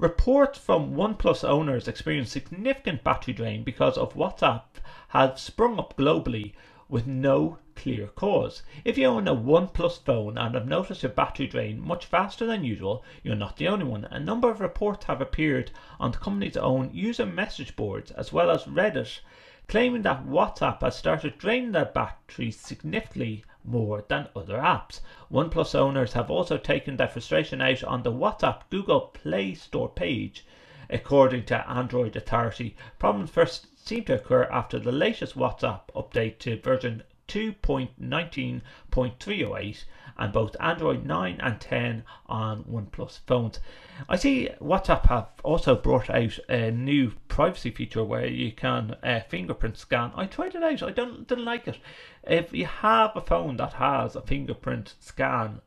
Reports 0.00 0.56
from 0.56 0.94
OnePlus 0.94 1.42
owners 1.42 1.88
experience 1.88 2.30
significant 2.30 3.02
battery 3.02 3.34
drain 3.34 3.64
because 3.64 3.98
of 3.98 4.14
WhatsApp 4.14 4.62
has 5.08 5.40
sprung 5.40 5.76
up 5.76 5.96
globally 5.96 6.52
with 6.88 7.08
no 7.08 7.58
clear 7.74 8.06
cause. 8.06 8.62
If 8.84 8.96
you 8.96 9.06
own 9.06 9.26
a 9.26 9.34
OnePlus 9.34 10.04
phone 10.04 10.38
and 10.38 10.54
have 10.54 10.68
noticed 10.68 11.02
your 11.02 11.10
battery 11.10 11.48
drain 11.48 11.80
much 11.80 12.06
faster 12.06 12.46
than 12.46 12.62
usual, 12.62 13.04
you're 13.24 13.34
not 13.34 13.56
the 13.56 13.66
only 13.66 13.86
one. 13.86 14.04
A 14.04 14.20
number 14.20 14.48
of 14.48 14.60
reports 14.60 15.06
have 15.06 15.20
appeared 15.20 15.72
on 15.98 16.12
the 16.12 16.18
company's 16.18 16.56
own 16.56 16.90
user 16.92 17.26
message 17.26 17.74
boards 17.74 18.12
as 18.12 18.32
well 18.32 18.52
as 18.52 18.66
Reddit, 18.66 19.18
claiming 19.66 20.02
that 20.02 20.24
WhatsApp 20.24 20.80
has 20.80 20.96
started 20.96 21.38
draining 21.38 21.72
their 21.72 21.86
batteries 21.86 22.56
significantly 22.56 23.44
more 23.70 24.02
than 24.08 24.26
other 24.34 24.56
apps. 24.56 25.00
OnePlus 25.30 25.74
owners 25.74 26.14
have 26.14 26.30
also 26.30 26.56
taken 26.56 26.96
their 26.96 27.06
frustration 27.06 27.60
out 27.60 27.84
on 27.84 28.02
the 28.02 28.10
WhatsApp 28.10 28.62
Google 28.70 29.00
Play 29.00 29.52
Store 29.54 29.90
page. 29.90 30.44
According 30.88 31.44
to 31.44 31.70
Android 31.70 32.16
Authority, 32.16 32.74
problems 32.98 33.30
first 33.30 33.66
seem 33.78 34.04
to 34.04 34.14
occur 34.14 34.44
after 34.50 34.78
the 34.78 34.90
latest 34.90 35.36
WhatsApp 35.36 35.82
update 35.94 36.38
to 36.38 36.56
version 36.56 37.02
2.19.308 37.28 39.84
and 40.18 40.32
both 40.32 40.56
Android 40.58 41.06
9 41.06 41.38
and 41.40 41.60
10 41.60 42.02
on 42.26 42.64
OnePlus 42.64 43.20
phones. 43.26 43.60
I 44.08 44.16
see 44.16 44.50
WhatsApp 44.60 45.06
have 45.06 45.28
also 45.44 45.76
brought 45.76 46.10
out 46.10 46.36
a 46.48 46.72
new 46.72 47.12
privacy 47.28 47.70
feature 47.70 48.02
where 48.02 48.26
you 48.26 48.50
can 48.52 48.96
uh, 49.02 49.20
fingerprint 49.28 49.76
scan. 49.76 50.10
I 50.16 50.26
tried 50.26 50.56
it 50.56 50.62
out. 50.62 50.82
I 50.82 50.90
don't 50.90 51.28
didn't 51.28 51.44
like 51.44 51.68
it. 51.68 51.78
If 52.24 52.52
you 52.52 52.66
have 52.66 53.12
a 53.14 53.20
phone 53.20 53.58
that 53.58 53.74
has 53.74 54.16
a 54.16 54.22
fingerprint 54.22 54.94
scan 54.98 55.60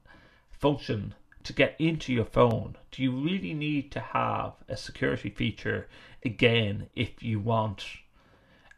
function 0.50 1.14
to 1.44 1.54
get 1.54 1.76
into 1.80 2.14
your 2.14 2.26
phone, 2.26 2.76
do 2.92 3.02
you 3.02 3.12
really 3.12 3.54
need 3.54 3.92
to 3.94 4.00
have 4.00 4.54
a 4.68 4.76
security 4.76 5.30
feature 5.30 5.88
again 6.24 6.88
if 6.96 7.24
you 7.24 7.40
want 7.40 7.86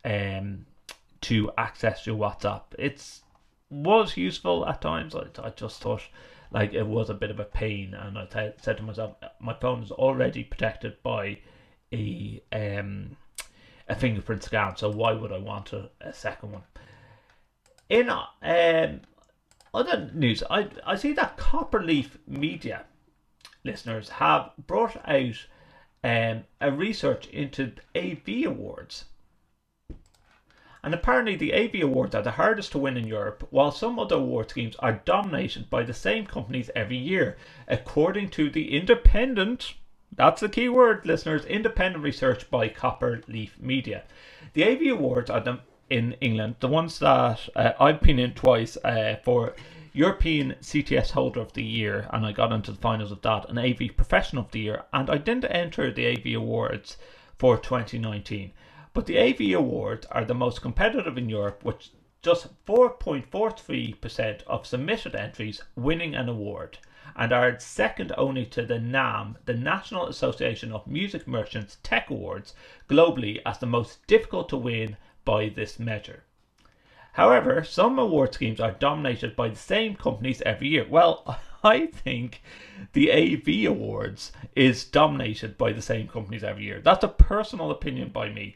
um, 0.06 0.66
to 1.24 1.50
access 1.58 2.06
your 2.06 2.18
WhatsApp. 2.18 2.64
It's 2.78 3.22
was 3.70 4.18
useful 4.18 4.68
at 4.68 4.82
times. 4.82 5.16
I, 5.16 5.26
I 5.42 5.50
just 5.50 5.82
thought 5.82 6.04
like 6.52 6.74
it 6.74 6.86
was 6.86 7.10
a 7.10 7.16
bit 7.16 7.32
of 7.32 7.40
a 7.40 7.46
pain, 7.46 7.94
and 7.94 8.18
I 8.18 8.26
t- 8.26 8.52
said 8.62 8.78
to 8.78 8.84
myself, 8.84 9.16
my 9.40 9.54
phone 9.56 9.82
is 9.84 9.92
already 9.92 10.44
protected 10.44 11.02
by 11.02 11.40
a 11.92 12.44
um, 12.52 13.18
a 13.88 13.96
fingerprint 13.96 14.44
scan, 14.44 14.76
so 14.76 14.92
why 14.92 15.14
would 15.14 15.32
I 15.32 15.40
want 15.40 15.74
a, 15.74 15.90
a 16.02 16.14
second 16.14 16.52
one? 16.52 16.64
In 17.90 18.10
um, 18.10 19.02
other 19.74 20.12
news, 20.14 20.44
I 20.50 20.68
I 20.86 20.96
see 20.96 21.14
that 21.14 21.38
Copperleaf 21.38 22.18
Media 22.28 22.86
listeners 23.64 24.10
have 24.10 24.52
brought 24.68 24.98
out 25.08 25.46
um, 26.04 26.44
a 26.60 26.70
research 26.70 27.28
into 27.28 27.72
AV 27.96 28.46
awards 28.46 29.06
and 30.84 30.94
apparently, 30.94 31.36
the 31.36 31.54
AV 31.54 31.82
Awards 31.82 32.14
are 32.14 32.22
the 32.22 32.32
hardest 32.32 32.74
to 32.74 32.78
win 32.78 32.98
in 32.98 33.08
Europe, 33.08 33.48
while 33.50 33.72
some 33.72 33.98
other 33.98 34.18
award 34.18 34.50
schemes 34.50 34.76
are 34.80 35.02
dominated 35.06 35.70
by 35.70 35.84
the 35.84 35.94
same 35.94 36.26
companies 36.26 36.70
every 36.76 36.98
year, 36.98 37.38
according 37.68 38.30
to 38.30 38.50
the 38.50 38.76
independent 38.76 39.76
that's 40.16 40.42
the 40.42 40.50
key 40.50 40.70
word, 40.70 41.06
listeners. 41.06 41.44
Independent 41.46 42.04
research 42.04 42.50
by 42.52 42.70
Copperleaf 42.70 43.60
Media. 43.60 44.04
The 44.54 44.64
AV 44.64 44.98
Awards 44.98 45.30
are 45.32 45.40
the, 45.40 45.60
in 45.90 46.14
England, 46.22 46.58
the 46.60 46.68
ones 46.68 47.00
that 47.00 47.50
uh, 47.56 47.72
I've 47.80 48.00
been 48.00 48.20
in 48.20 48.34
twice 48.34 48.78
uh, 48.84 49.16
for 49.24 49.56
European 49.92 50.56
CTS 50.62 51.12
Holder 51.12 51.40
of 51.40 51.54
the 51.54 51.64
Year, 51.64 52.08
and 52.12 52.26
I 52.26 52.32
got 52.32 52.52
into 52.52 52.72
the 52.72 52.78
finals 52.78 53.12
of 53.12 53.22
that, 53.24 53.50
and 53.50 53.58
AV 53.58 53.96
Professional 53.96 54.44
of 54.44 54.52
the 54.52 54.60
Year, 54.60 54.84
and 54.94 55.10
I 55.10 55.18
didn't 55.18 55.46
enter 55.46 55.92
the 55.92 56.08
AV 56.08 56.36
Awards 56.36 56.98
for 57.40 57.58
2019. 57.58 58.52
But 58.96 59.08
the 59.08 59.18
AV 59.18 59.58
Awards 59.58 60.06
are 60.12 60.24
the 60.24 60.36
most 60.36 60.62
competitive 60.62 61.18
in 61.18 61.28
Europe, 61.28 61.66
with 61.66 61.90
just 62.22 62.64
4.43% 62.66 64.44
of 64.44 64.68
submitted 64.68 65.16
entries 65.16 65.64
winning 65.76 66.14
an 66.14 66.30
award, 66.30 66.78
and 67.16 67.34
are 67.34 67.60
second 67.60 68.14
only 68.20 68.46
to 68.46 68.64
the 68.64 68.78
NAMM, 68.78 69.38
the 69.46 69.56
National 69.56 70.06
Association 70.06 70.72
of 70.72 70.86
Music 70.86 71.28
Merchants 71.28 71.78
Tech 71.82 72.12
Awards, 72.12 72.54
globally 72.88 73.42
as 73.48 73.58
the 73.58 73.66
most 73.66 74.06
difficult 74.06 74.48
to 74.50 74.58
win 74.58 74.96
by 75.26 75.50
this 75.50 75.80
measure. 75.80 76.26
However, 77.14 77.64
some 77.64 77.98
award 77.98 78.36
schemes 78.36 78.60
are 78.60 78.72
dominated 78.72 79.36
by 79.36 79.50
the 79.50 79.56
same 79.56 79.96
companies 79.96 80.42
every 80.44 80.68
year. 80.68 80.86
Well, 80.88 81.40
I 81.64 81.88
think 81.88 82.44
the 82.94 83.12
AV 83.12 83.72
Awards 83.72 84.32
is 84.56 84.84
dominated 84.84 85.58
by 85.58 85.74
the 85.74 85.82
same 85.82 86.08
companies 86.08 86.44
every 86.44 86.66
year. 86.66 86.80
That's 86.80 87.04
a 87.04 87.08
personal 87.08 87.72
opinion 87.72 88.10
by 88.10 88.30
me. 88.30 88.56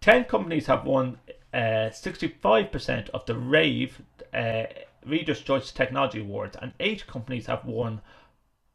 10 0.00 0.24
companies 0.24 0.66
have 0.66 0.84
won 0.84 1.18
uh, 1.54 1.90
65% 1.90 3.08
of 3.10 3.24
the 3.26 3.36
RAVE 3.36 4.02
uh, 4.34 4.64
Reader's 5.04 5.40
Choice 5.40 5.70
Technology 5.70 6.20
Awards, 6.20 6.56
and 6.60 6.72
8 6.80 7.06
companies 7.06 7.46
have 7.46 7.64
won 7.64 8.00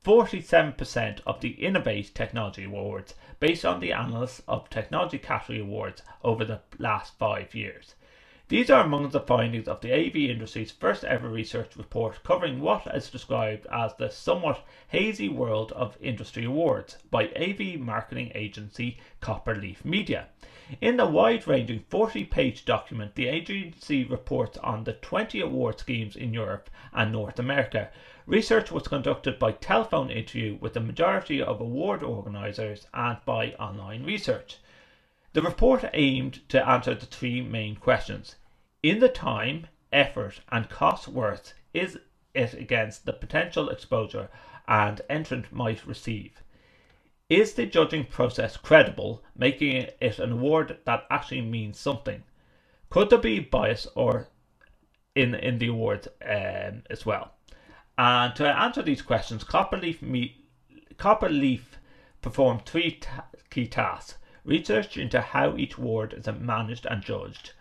47% 0.04 1.20
of 1.28 1.42
the 1.42 1.50
Innovate 1.50 2.16
Technology 2.16 2.64
Awards 2.64 3.14
based 3.40 3.66
on 3.66 3.80
the 3.80 3.92
analysis 3.92 4.42
of 4.48 4.70
technology 4.70 5.20
category 5.20 5.60
awards 5.60 6.02
over 6.24 6.44
the 6.44 6.62
last 6.80 7.18
five 7.20 7.54
years. 7.54 7.94
These 8.48 8.70
are 8.70 8.84
among 8.84 9.10
the 9.10 9.20
findings 9.20 9.68
of 9.68 9.80
the 9.82 9.94
AV 9.94 10.16
industry's 10.16 10.72
first 10.72 11.04
ever 11.04 11.30
research 11.30 11.78
report 11.78 12.24
covering 12.24 12.60
what 12.60 12.86
is 12.94 13.10
described 13.10 13.68
as 13.72 13.94
the 13.96 14.10
somewhat 14.10 14.66
hazy 14.88 15.30
world 15.30 15.72
of 15.74 15.98
industry 16.02 16.46
awards 16.46 16.98
by 17.10 17.30
AV 17.30 17.80
marketing 17.80 18.32
agency 18.36 18.98
Copperleaf 19.22 19.86
Media. 19.86 20.28
In 20.80 20.98
the 20.98 21.08
wide 21.08 21.48
ranging 21.48 21.80
40 21.90 22.26
page 22.26 22.66
document, 22.66 23.16
the 23.16 23.28
agency 23.28 24.04
reports 24.04 24.58
on 24.60 24.84
the 24.84 24.94
20 24.94 25.42
award 25.42 25.80
schemes 25.80 26.16
in 26.16 26.34
Europe 26.34 26.70
and 26.94 27.12
North 27.12 27.40
America. 27.40 27.90
Research 28.28 28.72
was 28.72 28.88
conducted 28.88 29.40
by 29.40 29.54
telephone 29.54 30.12
interview 30.12 30.58
with 30.62 30.74
the 30.74 30.80
majority 30.80 31.42
of 31.42 31.60
award 31.60 32.04
organisers 32.04 32.86
and 32.94 33.18
by 33.26 33.54
online 33.54 34.04
research. 34.04 34.58
The 35.34 35.42
report 35.42 35.90
aimed 35.94 36.48
to 36.50 36.68
answer 36.70 36.94
the 36.94 37.06
three 37.06 37.42
main 37.42 37.76
questions 37.76 38.36
in 38.84 39.00
the 39.00 39.10
time, 39.10 39.68
effort, 39.92 40.42
and 40.50 40.70
cost 40.70 41.08
worth 41.08 41.54
is 41.74 42.00
it 42.34 42.54
against 42.54 43.06
the 43.06 43.14
potential 43.14 43.70
exposure 43.70 44.30
an 44.68 45.00
entrant 45.10 45.52
might 45.52 45.86
receive? 45.86 46.44
Is 47.32 47.54
the 47.54 47.66
judging 47.66 48.08
process 48.08 48.58
credible, 48.58 49.24
making 49.38 49.88
it 50.02 50.20
an 50.20 50.34
award 50.34 50.80
that 50.84 51.06
actually 51.10 51.40
means 51.40 51.80
something? 51.80 52.26
Could 52.90 53.10
there 53.10 53.20
be 53.20 53.40
bias 53.40 53.88
or 53.96 54.28
in 55.16 55.34
in 55.36 55.58
the 55.58 55.68
awards 55.68 56.10
um, 56.26 56.84
as 56.90 57.06
well? 57.06 57.36
And 57.98 58.36
to 58.36 58.46
answer 58.46 58.82
these 58.82 59.02
questions, 59.02 59.46
Copperleaf, 59.46 60.02
me, 60.02 60.44
Copperleaf 60.98 61.78
performed 62.22 62.66
three 62.66 63.00
key 63.50 63.66
tasks: 63.66 64.18
research 64.44 64.98
into 64.98 65.22
how 65.22 65.56
each 65.56 65.78
award 65.78 66.12
is 66.12 66.28
managed 66.28 66.86
and 66.86 67.02
judged 67.02 67.54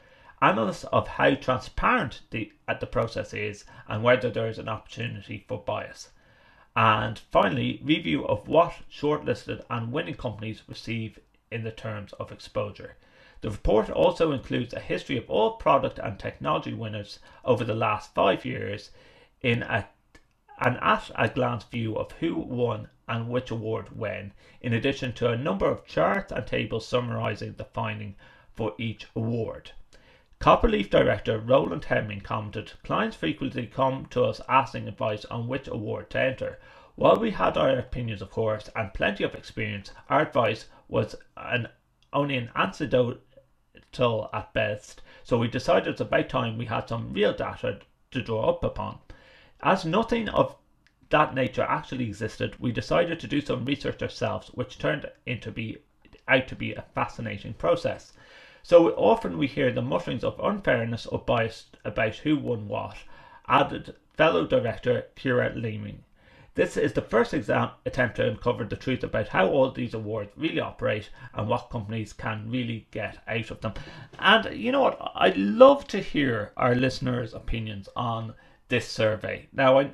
analysis 0.43 0.83
of 0.93 1.07
how 1.07 1.37
transparent 1.37 2.23
the, 2.31 2.53
the 2.81 2.87
process 2.89 3.33
is 3.33 3.65
and 3.87 4.03
whether 4.03 4.31
there 4.31 4.49
is 4.49 4.59
an 4.59 4.69
opportunity 4.69 5.45
for 5.47 5.63
bias. 5.63 6.09
And 6.77 7.19
finally, 7.19 7.79
review 7.83 8.25
of 8.27 8.47
what 8.47 8.83
shortlisted 8.91 9.61
and 9.69 9.93
winning 9.93 10.15
companies 10.15 10.63
receive 10.69 11.19
in 11.51 11.65
the 11.65 11.73
terms 11.73 12.13
of 12.15 12.31
exposure. 12.31 12.95
The 13.41 13.51
report 13.51 13.91
also 13.91 14.31
includes 14.31 14.73
a 14.75 14.81
history 14.81 15.17
of 15.17 15.29
all 15.29 15.51
product 15.51 15.99
and 15.99 16.19
technology 16.19 16.73
winners 16.73 17.19
over 17.45 17.65
the 17.65 17.75
last 17.75 18.15
five 18.15 18.45
years 18.45 18.91
in 19.41 19.63
a, 19.63 19.85
an 20.59 20.77
at 20.83 21.11
a 21.17 21.29
glance 21.29 21.65
view 21.65 21.97
of 21.97 22.13
who 22.13 22.37
won 22.37 22.87
and 23.09 23.29
which 23.29 23.51
award 23.51 23.89
when, 23.97 24.33
in 24.61 24.73
addition 24.73 25.13
to 25.15 25.29
a 25.29 25.37
number 25.37 25.67
of 25.69 25.85
charts 25.85 26.31
and 26.31 26.47
tables 26.47 26.87
summarizing 26.87 27.55
the 27.55 27.65
finding 27.65 28.15
for 28.55 28.73
each 28.79 29.07
award. 29.17 29.73
Copperleaf 30.41 30.89
director 30.89 31.39
Roland 31.39 31.85
Hemming 31.85 32.23
commented, 32.23 32.73
Clients 32.83 33.15
frequently 33.15 33.67
come 33.67 34.07
to 34.07 34.25
us 34.25 34.41
asking 34.49 34.89
advice 34.89 35.27
on 35.27 35.47
which 35.47 35.69
award 35.69 36.09
to 36.09 36.19
enter. 36.19 36.59
While 36.95 37.17
we 37.17 37.33
had 37.33 37.59
our 37.59 37.79
opinions, 37.79 38.23
of 38.23 38.31
course, 38.31 38.71
and 38.75 38.95
plenty 38.95 39.23
of 39.23 39.35
experience, 39.35 39.93
our 40.09 40.23
advice 40.23 40.65
was 40.89 41.15
an, 41.37 41.69
only 42.15 42.39
an 42.39 42.51
anecdotal 42.57 43.21
at 44.33 44.55
best, 44.55 45.03
so 45.23 45.37
we 45.37 45.47
decided 45.47 45.89
it's 45.89 46.01
about 46.01 46.31
time 46.31 46.57
we 46.57 46.65
had 46.65 46.89
some 46.89 47.13
real 47.13 47.35
data 47.35 47.81
to 48.11 48.23
draw 48.23 48.49
up 48.49 48.65
upon. 48.65 48.99
As 49.63 49.85
nothing 49.85 50.31
of 50.31 50.57
that 51.11 51.35
nature 51.35 51.67
actually 51.69 52.07
existed, 52.07 52.59
we 52.59 52.73
decided 52.73 53.21
to 53.21 53.27
do 53.27 53.43
some 53.43 53.67
research 53.67 54.03
ourselves, 54.03 54.49
which 54.55 54.79
turned 54.79 55.05
into 55.27 55.51
be 55.53 55.77
out 56.27 56.49
to 56.49 56.57
be 56.57 56.73
a 56.73 56.87
fascinating 56.95 57.53
process. 57.53 58.15
So 58.63 58.91
often 58.91 59.39
we 59.39 59.47
hear 59.47 59.73
the 59.73 59.83
mutterings 59.83 60.25
of 60.25 60.39
unfairness 60.41 61.07
or 61.07 61.19
bias 61.19 61.67
about 61.85 62.17
who 62.17 62.37
won 62.37 62.69
what, 62.69 62.97
added 63.49 63.95
fellow 64.17 64.47
director 64.47 65.07
Kira 65.17 65.55
Leeming. 65.55 66.05
This 66.55 66.77
is 66.77 66.93
the 66.93 67.01
first 67.01 67.33
exam- 67.33 67.71
attempt 67.87 68.17
to 68.17 68.29
uncover 68.29 68.65
the 68.65 68.77
truth 68.77 69.03
about 69.03 69.29
how 69.29 69.47
all 69.49 69.71
these 69.71 69.95
awards 69.95 70.31
really 70.37 70.61
operate 70.61 71.09
and 71.33 71.49
what 71.49 71.71
companies 71.71 72.13
can 72.13 72.51
really 72.51 72.87
get 72.91 73.19
out 73.27 73.51
of 73.51 73.61
them. 73.61 73.75
And 74.19 74.55
you 74.55 74.73
know 74.73 74.83
what? 74.83 75.13
I'd 75.15 75.37
love 75.37 75.87
to 75.89 76.01
hear 76.01 76.53
our 76.57 76.75
listeners' 76.75 77.35
opinions 77.35 77.89
on 77.97 78.35
this 78.69 78.89
survey. 78.89 79.49
Now, 79.53 79.79
I, 79.79 79.91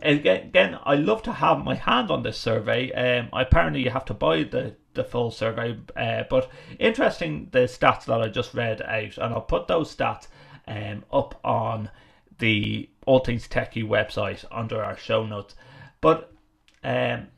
again, 0.00 0.78
I 0.84 0.94
love 0.96 1.22
to 1.24 1.32
have 1.32 1.64
my 1.64 1.74
hand 1.74 2.10
on 2.10 2.22
this 2.22 2.38
survey. 2.38 2.90
Um, 2.92 3.28
apparently, 3.32 3.84
you 3.84 3.90
have 3.90 4.06
to 4.06 4.14
buy 4.14 4.42
the 4.42 4.74
the 4.94 5.04
full 5.04 5.30
survey. 5.30 5.76
Uh, 5.96 6.24
but 6.28 6.50
interesting 6.78 7.48
the 7.52 7.60
stats 7.60 8.04
that 8.06 8.20
I 8.20 8.28
just 8.28 8.54
read 8.54 8.82
out, 8.82 9.18
and 9.18 9.34
I'll 9.34 9.40
put 9.40 9.68
those 9.68 9.94
stats 9.94 10.28
um, 10.66 11.04
up 11.12 11.38
on 11.44 11.90
the 12.38 12.88
All 13.06 13.20
Things 13.20 13.46
Techie 13.48 13.86
website 13.86 14.44
under 14.50 14.82
our 14.82 14.96
show 14.96 15.24
notes. 15.26 15.54
But 16.00 16.32
um, 16.82 17.28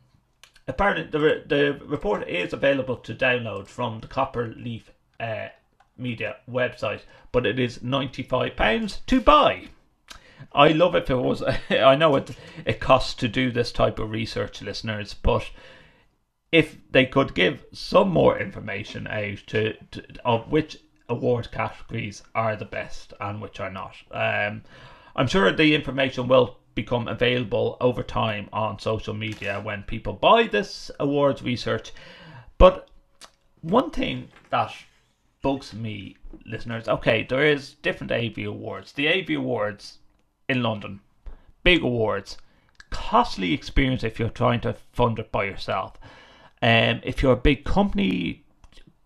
apparently, 0.66 1.04
the 1.04 1.44
the 1.46 1.80
report 1.84 2.28
is 2.28 2.52
available 2.52 2.96
to 2.96 3.14
download 3.14 3.68
from 3.68 4.00
the 4.00 4.08
Copperleaf 4.08 4.82
uh, 5.20 5.48
Media 5.96 6.36
website, 6.50 7.00
but 7.32 7.46
it 7.46 7.58
is 7.58 7.82
ninety 7.82 8.22
five 8.22 8.56
pounds 8.56 9.00
to 9.06 9.20
buy. 9.20 9.68
I 10.52 10.68
love 10.68 10.94
if 10.94 11.10
it 11.10 11.16
was. 11.16 11.42
I 11.70 11.96
know 11.96 12.16
it 12.16 12.30
it 12.64 12.80
costs 12.80 13.14
to 13.14 13.28
do 13.28 13.50
this 13.50 13.72
type 13.72 13.98
of 13.98 14.10
research, 14.10 14.62
listeners, 14.62 15.14
but 15.14 15.50
if 16.56 16.78
they 16.90 17.04
could 17.04 17.34
give 17.34 17.66
some 17.70 18.08
more 18.08 18.38
information 18.38 19.06
out 19.08 19.36
to, 19.46 19.74
to 19.90 20.02
of 20.24 20.50
which 20.50 20.78
award 21.06 21.52
categories 21.52 22.22
are 22.34 22.56
the 22.56 22.64
best 22.64 23.12
and 23.20 23.42
which 23.42 23.60
are 23.60 23.70
not. 23.70 23.94
Um, 24.10 24.62
I'm 25.14 25.26
sure 25.26 25.52
the 25.52 25.74
information 25.74 26.28
will 26.28 26.56
become 26.74 27.08
available 27.08 27.76
over 27.78 28.02
time 28.02 28.48
on 28.54 28.78
social 28.78 29.12
media 29.12 29.60
when 29.60 29.82
people 29.82 30.14
buy 30.14 30.44
this 30.44 30.90
awards 30.98 31.42
research. 31.42 31.92
But 32.56 32.88
one 33.60 33.90
thing 33.90 34.28
that 34.48 34.72
bugs 35.42 35.74
me, 35.74 36.16
listeners, 36.46 36.88
okay, 36.88 37.26
there 37.28 37.44
is 37.44 37.74
different 37.82 38.12
AV 38.12 38.46
awards. 38.46 38.92
The 38.92 39.08
AV 39.10 39.36
awards 39.36 39.98
in 40.48 40.62
London, 40.62 41.00
big 41.62 41.82
awards, 41.82 42.38
costly 42.88 43.52
experience 43.52 44.02
if 44.02 44.18
you're 44.18 44.30
trying 44.30 44.62
to 44.62 44.72
fund 44.94 45.18
it 45.18 45.30
by 45.30 45.44
yourself. 45.44 45.98
Um, 46.62 47.00
if 47.02 47.22
you're 47.22 47.32
a 47.32 47.36
big 47.36 47.64
company, 47.64 48.44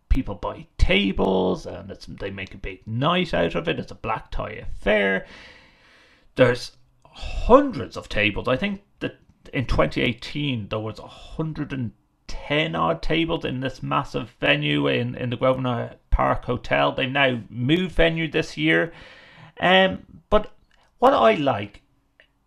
people 0.09 0.35
buy 0.35 0.67
tables 0.79 1.67
and 1.67 1.91
they 2.21 2.31
make 2.31 2.55
a 2.55 2.59
big 2.59 2.87
night 2.87 3.33
out 3.33 3.55
of 3.55 3.69
it. 3.69 3.79
It's 3.79 3.93
a 3.93 3.97
black 3.97 4.31
tie 4.31 4.53
affair. 4.63 5.27
There's 6.37 6.73
hundreds 7.05 7.97
of 7.97 8.09
tables. 8.09 8.49
I 8.49 8.57
think 8.57 8.83
that 9.01 9.19
in 9.53 9.67
2018 9.67 10.69
there 10.69 10.79
was 10.79 11.01
110 11.01 12.75
odd 12.75 13.03
tables 13.03 13.45
in 13.45 13.61
this 13.61 13.83
massive 13.83 14.31
venue 14.41 14.87
in, 14.87 15.15
in 15.15 15.31
the 15.31 15.37
Grosvenor 15.37 15.97
Park 16.11 16.45
Hotel. 16.45 16.93
They've 16.93 17.11
now 17.11 17.41
moved 17.49 17.95
venue 17.95 18.31
this 18.31 18.57
year. 18.57 18.93
Um, 19.61 20.07
but 20.29 20.53
what 20.99 21.13
I 21.13 21.35
like 21.35 21.83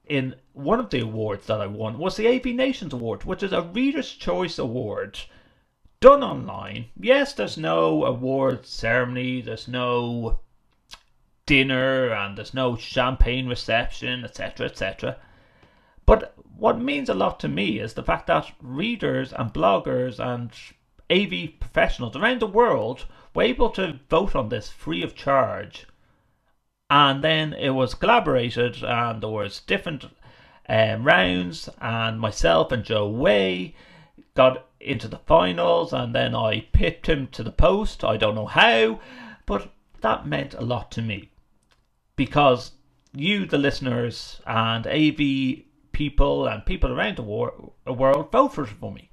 in 0.08 0.36
one 0.52 0.80
of 0.80 0.89
the 0.89 1.00
awards 1.00 1.48
that 1.48 1.62
I 1.62 1.68
won 1.68 1.98
was 1.98 2.18
the 2.18 2.28
AV 2.28 2.48
Nations 2.48 2.94
Award, 2.94 3.24
which 3.24 3.44
is 3.44 3.54
a 3.54 3.62
Reader's 3.62 4.12
Choice 4.12 4.60
Award 4.60 5.20
done 6.00 6.22
online. 6.22 6.88
Yes, 7.00 7.34
there's 7.34 7.58
no 7.58 8.04
award 8.04 8.66
ceremony, 8.66 9.42
there's 9.42 9.68
no 9.68 10.39
dinner, 11.46 12.10
and 12.10 12.38
there's 12.38 12.54
no 12.54 12.76
champagne 12.76 13.48
reception, 13.48 14.26
etc., 14.26 14.66
etc. 14.66 15.18
But 16.06 16.34
what 16.58 16.78
means 16.80 17.08
a 17.08 17.13
lot 17.13 17.39
to 17.39 17.48
me 17.48 17.80
is 17.80 17.94
the 17.94 18.04
fact 18.04 18.28
that 18.28 18.52
readers 18.62 19.32
and 19.32 19.54
bloggers 19.54 20.20
and 20.20 20.52
AV 21.10 21.60
professionals 21.60 22.16
around 22.18 22.42
the 22.42 22.48
world 22.48 23.06
were 23.34 23.44
able 23.44 23.70
to 23.70 24.00
vote 24.10 24.36
on 24.36 24.50
this 24.50 24.70
free 24.70 25.04
of 25.04 25.16
charge. 25.16 25.86
And 26.89 27.24
then 27.24 27.54
it 27.54 27.72
was 27.72 27.96
collaborated, 27.96 28.84
and 28.84 29.22
there 29.22 29.30
was 29.30 29.62
different 29.62 30.06
um, 30.69 31.04
rounds, 31.04 31.69
and 31.82 32.19
myself 32.19 32.72
and 32.72 32.84
Joe 32.84 33.08
Way 33.08 33.76
got 34.36 34.67
into 34.80 35.08
the 35.08 35.19
finals, 35.19 35.93
and 35.93 36.13
then 36.13 36.36
I 36.36 36.67
picked 36.72 37.08
him 37.08 37.28
to 37.28 37.43
the 37.43 37.52
post. 37.52 38.04
I 38.04 38.17
don't 38.17 38.36
know 38.36 38.48
how, 38.48 39.00
but 39.46 39.72
that 40.02 40.28
meant 40.28 40.54
a 40.54 40.62
lot 40.62 40.91
to 40.91 41.02
me 41.02 41.30
because 42.15 42.72
you, 43.13 43.46
the 43.46 43.58
listeners, 43.58 44.41
and 44.46 44.86
AV 44.86 45.64
people 45.91 46.47
and 46.47 46.66
people 46.66 46.91
around 46.91 47.18
the 47.18 47.24
war- 47.24 47.72
world 47.86 48.32
voted 48.32 48.68
for 48.68 48.91
me. 48.91 49.10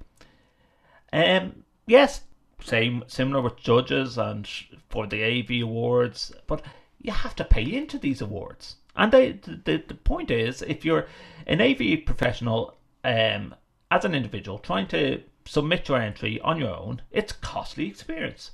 Um, 1.13 1.63
yes, 1.87 2.21
same 2.63 3.03
similar 3.07 3.41
with 3.41 3.57
judges 3.57 4.17
and 4.17 4.47
for 4.89 5.07
the 5.07 5.23
AV 5.23 5.63
awards, 5.63 6.33
but 6.47 6.61
you 7.01 7.11
have 7.11 7.35
to 7.35 7.43
pay 7.43 7.63
into 7.63 7.97
these 7.97 8.21
awards. 8.21 8.75
And 8.95 9.11
the, 9.11 9.61
the 9.63 9.95
point 9.95 10.31
is, 10.31 10.61
if 10.61 10.85
you're 10.85 11.07
an 11.47 11.61
AV 11.61 12.05
professional 12.05 12.77
um, 13.03 13.55
as 13.89 14.05
an 14.05 14.13
individual 14.13 14.59
trying 14.59 14.87
to 14.87 15.21
submit 15.45 15.87
your 15.87 15.99
entry 15.99 16.39
on 16.41 16.59
your 16.59 16.75
own, 16.75 17.01
it's 17.11 17.33
costly 17.33 17.87
experience. 17.87 18.51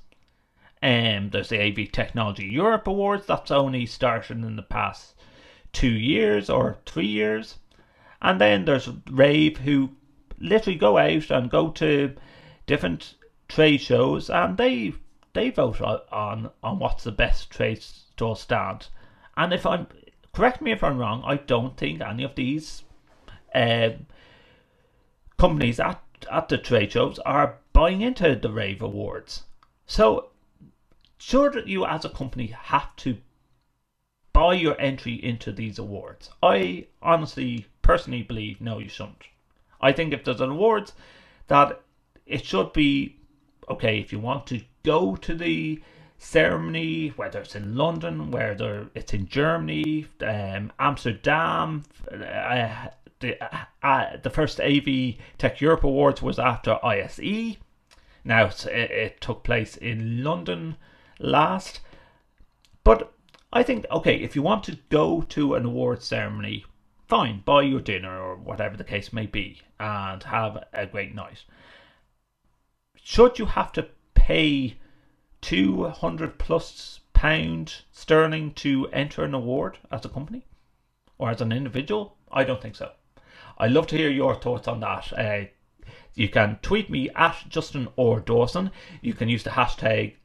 Um, 0.82 1.32
there's 1.32 1.50
the 1.50 1.62
AV 1.62 1.92
Technology 1.92 2.46
Europe 2.46 2.88
Awards 2.88 3.26
that's 3.26 3.52
only 3.52 3.86
started 3.86 4.38
in 4.38 4.56
the 4.56 4.62
past 4.62 5.16
two 5.74 5.92
years 5.92 6.50
or 6.50 6.78
three 6.86 7.08
years. 7.08 7.58
And 8.22 8.40
then 8.40 8.66
there's 8.66 8.90
Rave 9.10 9.58
who 9.58 9.92
literally 10.40 10.78
go 10.78 10.98
out 10.98 11.30
and 11.32 11.50
go 11.50 11.70
to 11.72 12.16
different 12.68 13.16
trade 13.48 13.82
shows 13.82 14.30
and 14.30 14.58
they 14.58 14.94
they 15.38 15.52
vote 15.52 15.80
on 15.82 16.50
on 16.64 16.80
what's 16.80 17.04
the 17.04 17.12
best 17.12 17.52
trade 17.52 17.82
store 17.82 18.36
stand. 18.36 18.88
And 19.36 19.54
if 19.54 19.68
I'm 19.68 19.88
correct 20.34 20.62
me 20.62 20.72
if 20.72 20.84
I'm 20.84 20.98
wrong, 20.98 21.22
I 21.26 21.36
don't 21.36 21.78
think 21.78 22.02
any 22.02 22.24
of 22.24 22.34
these 22.34 22.84
uh, 23.54 23.90
companies 25.38 25.80
at 25.80 26.02
at 26.32 26.50
the 26.50 26.58
trade 26.58 26.92
shows 26.92 27.20
are 27.20 27.60
buying 27.72 28.02
into 28.02 28.36
the 28.36 28.52
Rave 28.52 28.82
Awards. 28.82 29.44
So 29.86 30.30
sure 31.20 31.52
that 31.52 31.68
you 31.68 31.86
as 31.86 32.04
a 32.04 32.10
company 32.10 32.48
have 32.48 32.96
to 32.98 33.18
buy 34.34 34.56
your 34.56 34.80
entry 34.82 35.24
into 35.24 35.52
these 35.52 35.78
awards. 35.78 36.32
I 36.42 36.88
honestly 37.02 37.68
personally 37.84 38.24
believe 38.24 38.60
no 38.60 38.80
you 38.80 38.90
shouldn't. 38.90 39.24
I 39.80 39.92
think 39.92 40.14
if 40.14 40.24
there's 40.24 40.42
an 40.42 40.50
awards 40.50 40.94
that 41.48 41.82
it 42.26 42.44
should 42.44 42.74
be 42.74 43.18
okay 43.70 44.00
if 44.00 44.12
you 44.12 44.20
want 44.20 44.48
to 44.48 44.62
go 44.88 45.18
to 45.18 45.36
the 45.36 45.82
ceremony, 46.18 47.10
whether 47.10 47.42
it's 47.42 47.58
in 47.58 47.76
London, 47.76 48.32
whether 48.32 48.90
it's 48.96 49.14
in 49.14 49.28
Germany, 49.28 50.08
um, 50.22 50.72
Amsterdam. 50.80 51.84
Uh, 52.10 52.88
the 53.20 53.44
uh, 53.44 53.66
uh 53.84 54.18
the 54.24 54.30
first 54.30 54.62
AV 54.62 55.16
Tech 55.38 55.60
Europe 55.60 55.84
Awards 55.84 56.22
was 56.22 56.40
after 56.40 56.80
ISE. 56.86 57.58
Now 58.24 58.46
it, 58.46 58.66
it 58.66 59.22
took 59.22 59.44
place 59.44 59.76
in 59.76 60.24
London 60.24 60.78
last, 61.20 61.82
but 62.86 63.14
I 63.52 63.62
think 63.64 63.86
okay 63.92 64.16
if 64.16 64.36
you 64.36 64.42
want 64.42 64.64
to 64.66 64.78
go 64.90 65.22
to 65.36 65.56
an 65.56 65.66
awards 65.66 66.06
ceremony, 66.06 66.64
fine, 67.08 67.42
buy 67.44 67.64
your 67.64 67.82
dinner 67.82 68.22
or 68.22 68.38
whatever 68.38 68.78
the 68.78 68.92
case 68.94 69.12
may 69.12 69.26
be, 69.26 69.62
and 69.80 70.24
have 70.24 70.64
a 70.72 70.86
great 70.86 71.14
night. 71.14 71.44
Should 72.96 73.40
you 73.40 73.46
have 73.48 73.72
to 73.74 73.90
pay 74.28 74.76
200 75.40 76.38
plus 76.38 77.00
pound 77.14 77.76
sterling 77.94 78.54
to 78.54 78.90
enter 78.92 79.24
an 79.24 79.34
award 79.34 79.78
as 79.90 80.04
a 80.04 80.10
company 80.10 80.46
or 81.18 81.30
as 81.30 81.40
an 81.40 81.54
individual? 81.54 82.18
I 82.30 82.44
don't 82.44 82.62
think 82.62 82.76
so. 82.76 82.92
I'd 83.58 83.72
love 83.72 83.88
to 83.88 83.96
hear 83.96 84.10
your 84.10 84.36
thoughts 84.36 84.68
on 84.68 84.82
that. 84.82 85.14
Uh, 85.18 85.46
you 86.14 86.28
can 86.28 86.60
tweet 86.62 86.90
me 86.90 87.10
at 87.16 87.46
Justin 87.48 87.88
or 87.96 88.20
Dawson. 88.20 88.72
You 89.02 89.14
can 89.14 89.30
use 89.30 89.44
the 89.44 89.52
hashtag 89.52 90.16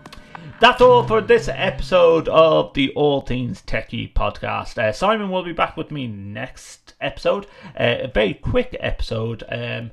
That's 0.60 0.82
all 0.82 1.06
for 1.06 1.22
this 1.22 1.48
episode 1.48 2.28
of 2.28 2.74
the 2.74 2.92
All 2.96 3.22
Things 3.22 3.62
Techie 3.62 4.12
podcast. 4.14 4.80
Uh, 4.80 4.92
Simon 4.92 5.30
will 5.30 5.44
be 5.44 5.54
back 5.54 5.78
with 5.78 5.92
me 5.92 6.08
next 6.08 6.96
episode. 7.00 7.46
Uh, 7.80 7.98
a 8.00 8.08
very 8.08 8.34
quick 8.34 8.76
episode. 8.80 9.44
Um, 9.48 9.92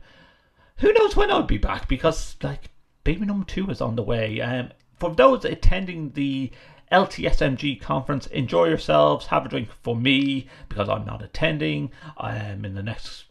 who 0.79 0.95
knows 0.95 1.15
when 1.15 1.31
I'll 1.31 1.43
be 1.43 1.59
back 1.59 1.89
because 1.89 2.37
like 2.43 2.71
baby 3.05 3.27
number 3.27 3.45
two 3.45 3.69
is 3.69 3.83
on 3.83 3.97
the 3.97 4.03
way. 4.03 4.41
Um, 4.41 4.71
for 4.99 5.15
those 5.15 5.45
attending 5.45 6.13
the 6.13 6.53
LTSMG 6.93 7.81
conference. 7.81 8.27
Enjoy 8.29 8.67
yourselves. 8.67 9.27
Have 9.27 9.47
a 9.47 9.49
drink 9.49 9.69
for 9.83 9.97
me 9.97 10.49
because 10.69 10.89
I'm 10.89 11.05
not 11.05 11.23
attending. 11.23 11.91
I 12.17 12.37
am 12.37 12.65
in 12.65 12.75
the 12.75 12.83
next 12.83 13.26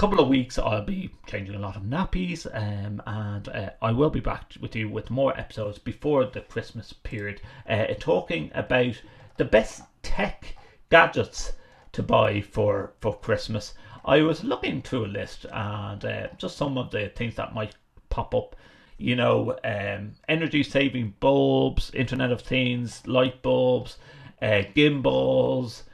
couple 0.00 0.18
of 0.18 0.28
weeks, 0.28 0.58
I'll 0.58 0.82
be 0.82 1.10
changing 1.26 1.54
a 1.54 1.58
lot 1.58 1.76
of 1.76 1.82
nappies, 1.82 2.46
um, 2.54 3.02
and 3.06 3.46
uh, 3.50 3.68
I 3.82 3.92
will 3.92 4.08
be 4.08 4.20
back 4.20 4.54
with 4.58 4.74
you 4.74 4.88
with 4.88 5.10
more 5.10 5.38
episodes 5.38 5.78
before 5.78 6.24
the 6.24 6.40
Christmas 6.40 6.94
period, 6.94 7.42
uh, 7.68 7.84
talking 7.98 8.50
about 8.54 8.94
the 9.36 9.44
best 9.44 9.82
tech 10.02 10.56
gadgets 10.88 11.52
to 11.92 12.02
buy 12.02 12.40
for 12.40 12.94
for 13.02 13.14
Christmas. 13.18 13.74
I 14.02 14.22
was 14.22 14.42
looking 14.42 14.80
through 14.80 15.04
a 15.04 15.16
list 15.20 15.44
and 15.52 16.02
uh, 16.02 16.28
just 16.38 16.56
some 16.56 16.78
of 16.78 16.90
the 16.90 17.10
things 17.10 17.34
that 17.34 17.54
might 17.54 17.74
pop 18.08 18.34
up 18.34 18.56
you 18.96 19.16
know, 19.16 19.54
um, 19.64 20.12
energy 20.30 20.62
saving 20.62 21.12
bulbs, 21.20 21.90
Internet 21.92 22.32
of 22.32 22.40
Things, 22.40 23.06
light 23.06 23.42
bulbs, 23.42 23.98
uh, 24.40 24.62
gimbals, 24.74 25.84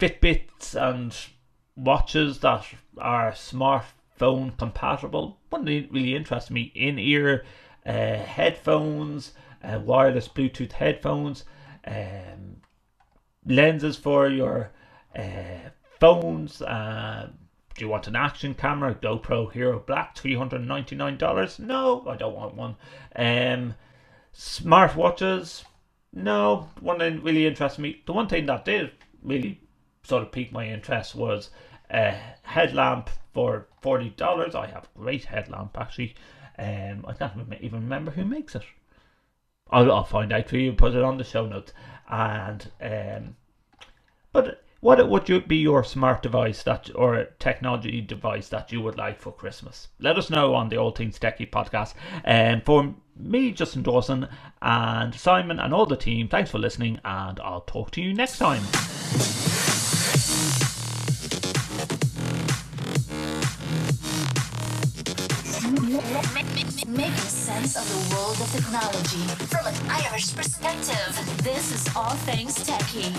Fitbits, 0.00 0.74
and 0.74 1.16
watches 1.76 2.38
that 2.40 2.64
are 2.98 3.32
smartphone 3.32 4.56
compatible. 4.56 5.38
One 5.50 5.64
that 5.64 5.88
really 5.90 6.14
interests 6.14 6.50
me 6.50 6.72
in 6.74 6.98
ear 6.98 7.44
uh, 7.86 8.16
headphones, 8.16 9.32
uh, 9.62 9.80
wireless 9.80 10.28
Bluetooth 10.28 10.72
headphones, 10.72 11.44
um, 11.86 12.56
lenses 13.46 13.96
for 13.96 14.28
your 14.28 14.70
uh, 15.18 15.70
phones. 16.00 16.62
Uh, 16.62 17.30
do 17.74 17.84
you 17.84 17.90
want 17.90 18.06
an 18.06 18.16
action 18.16 18.54
camera? 18.54 18.94
GoPro 18.94 19.50
Hero 19.52 19.82
Black, 19.84 20.14
$399? 20.14 21.58
No, 21.58 22.06
I 22.08 22.16
don't 22.16 22.36
want 22.36 22.54
one. 22.54 22.76
Um, 23.16 23.74
smart 24.32 24.94
watches? 24.94 25.64
No, 26.12 26.68
one 26.80 26.98
that 26.98 27.22
really 27.22 27.46
interests 27.46 27.78
me. 27.78 28.02
The 28.06 28.12
one 28.12 28.28
thing 28.28 28.46
that 28.46 28.64
did 28.64 28.92
really 29.22 29.60
sort 30.04 30.22
of 30.22 30.32
piqued 30.32 30.52
my 30.52 30.66
interest 30.66 31.14
was 31.14 31.50
a 31.90 32.14
headlamp 32.42 33.10
for 33.32 33.66
$40. 33.82 34.54
I 34.54 34.66
have 34.68 34.84
a 34.84 34.98
great 34.98 35.24
headlamp 35.24 35.76
actually. 35.78 36.14
Um, 36.58 37.04
I 37.06 37.14
can't 37.14 37.32
even 37.60 37.80
remember 37.80 38.12
who 38.12 38.24
makes 38.24 38.54
it. 38.54 38.62
I'll, 39.70 39.90
I'll 39.90 40.04
find 40.04 40.32
out 40.32 40.48
for 40.48 40.56
you, 40.56 40.72
put 40.72 40.94
it 40.94 41.02
on 41.02 41.18
the 41.18 41.24
show 41.24 41.46
notes. 41.46 41.72
And 42.08 42.70
um, 42.80 43.36
but 44.32 44.64
what 44.84 45.08
would 45.08 45.48
be 45.48 45.56
your 45.56 45.82
smart 45.82 46.22
device 46.22 46.62
that 46.64 46.90
or 46.94 47.24
technology 47.38 48.02
device 48.02 48.48
that 48.50 48.70
you 48.70 48.82
would 48.82 48.98
like 48.98 49.18
for 49.18 49.32
Christmas? 49.32 49.88
Let 49.98 50.18
us 50.18 50.28
know 50.28 50.54
on 50.54 50.68
the 50.68 50.76
All 50.76 50.90
Things 50.90 51.18
Techie 51.18 51.48
podcast. 51.48 51.94
And 52.22 52.62
for 52.62 52.94
me, 53.16 53.52
Justin 53.52 53.82
Dawson, 53.82 54.28
and 54.60 55.14
Simon, 55.14 55.58
and 55.58 55.72
all 55.72 55.86
the 55.86 55.96
team, 55.96 56.28
thanks 56.28 56.50
for 56.50 56.58
listening, 56.58 57.00
and 57.02 57.40
I'll 57.40 57.62
talk 57.62 57.92
to 57.92 58.02
you 58.02 58.12
next 58.12 58.36
time. 58.36 59.63
Sense 67.54 67.76
of 67.76 67.86
the 67.88 68.16
world 68.16 68.40
of 68.40 68.50
technology 68.50 69.22
from 69.46 69.64
an 69.64 69.74
Irish 69.88 70.34
perspective. 70.34 71.14
This 71.44 71.70
is 71.72 71.94
All 71.94 72.14
Things 72.26 72.56
Techie. 72.56 73.14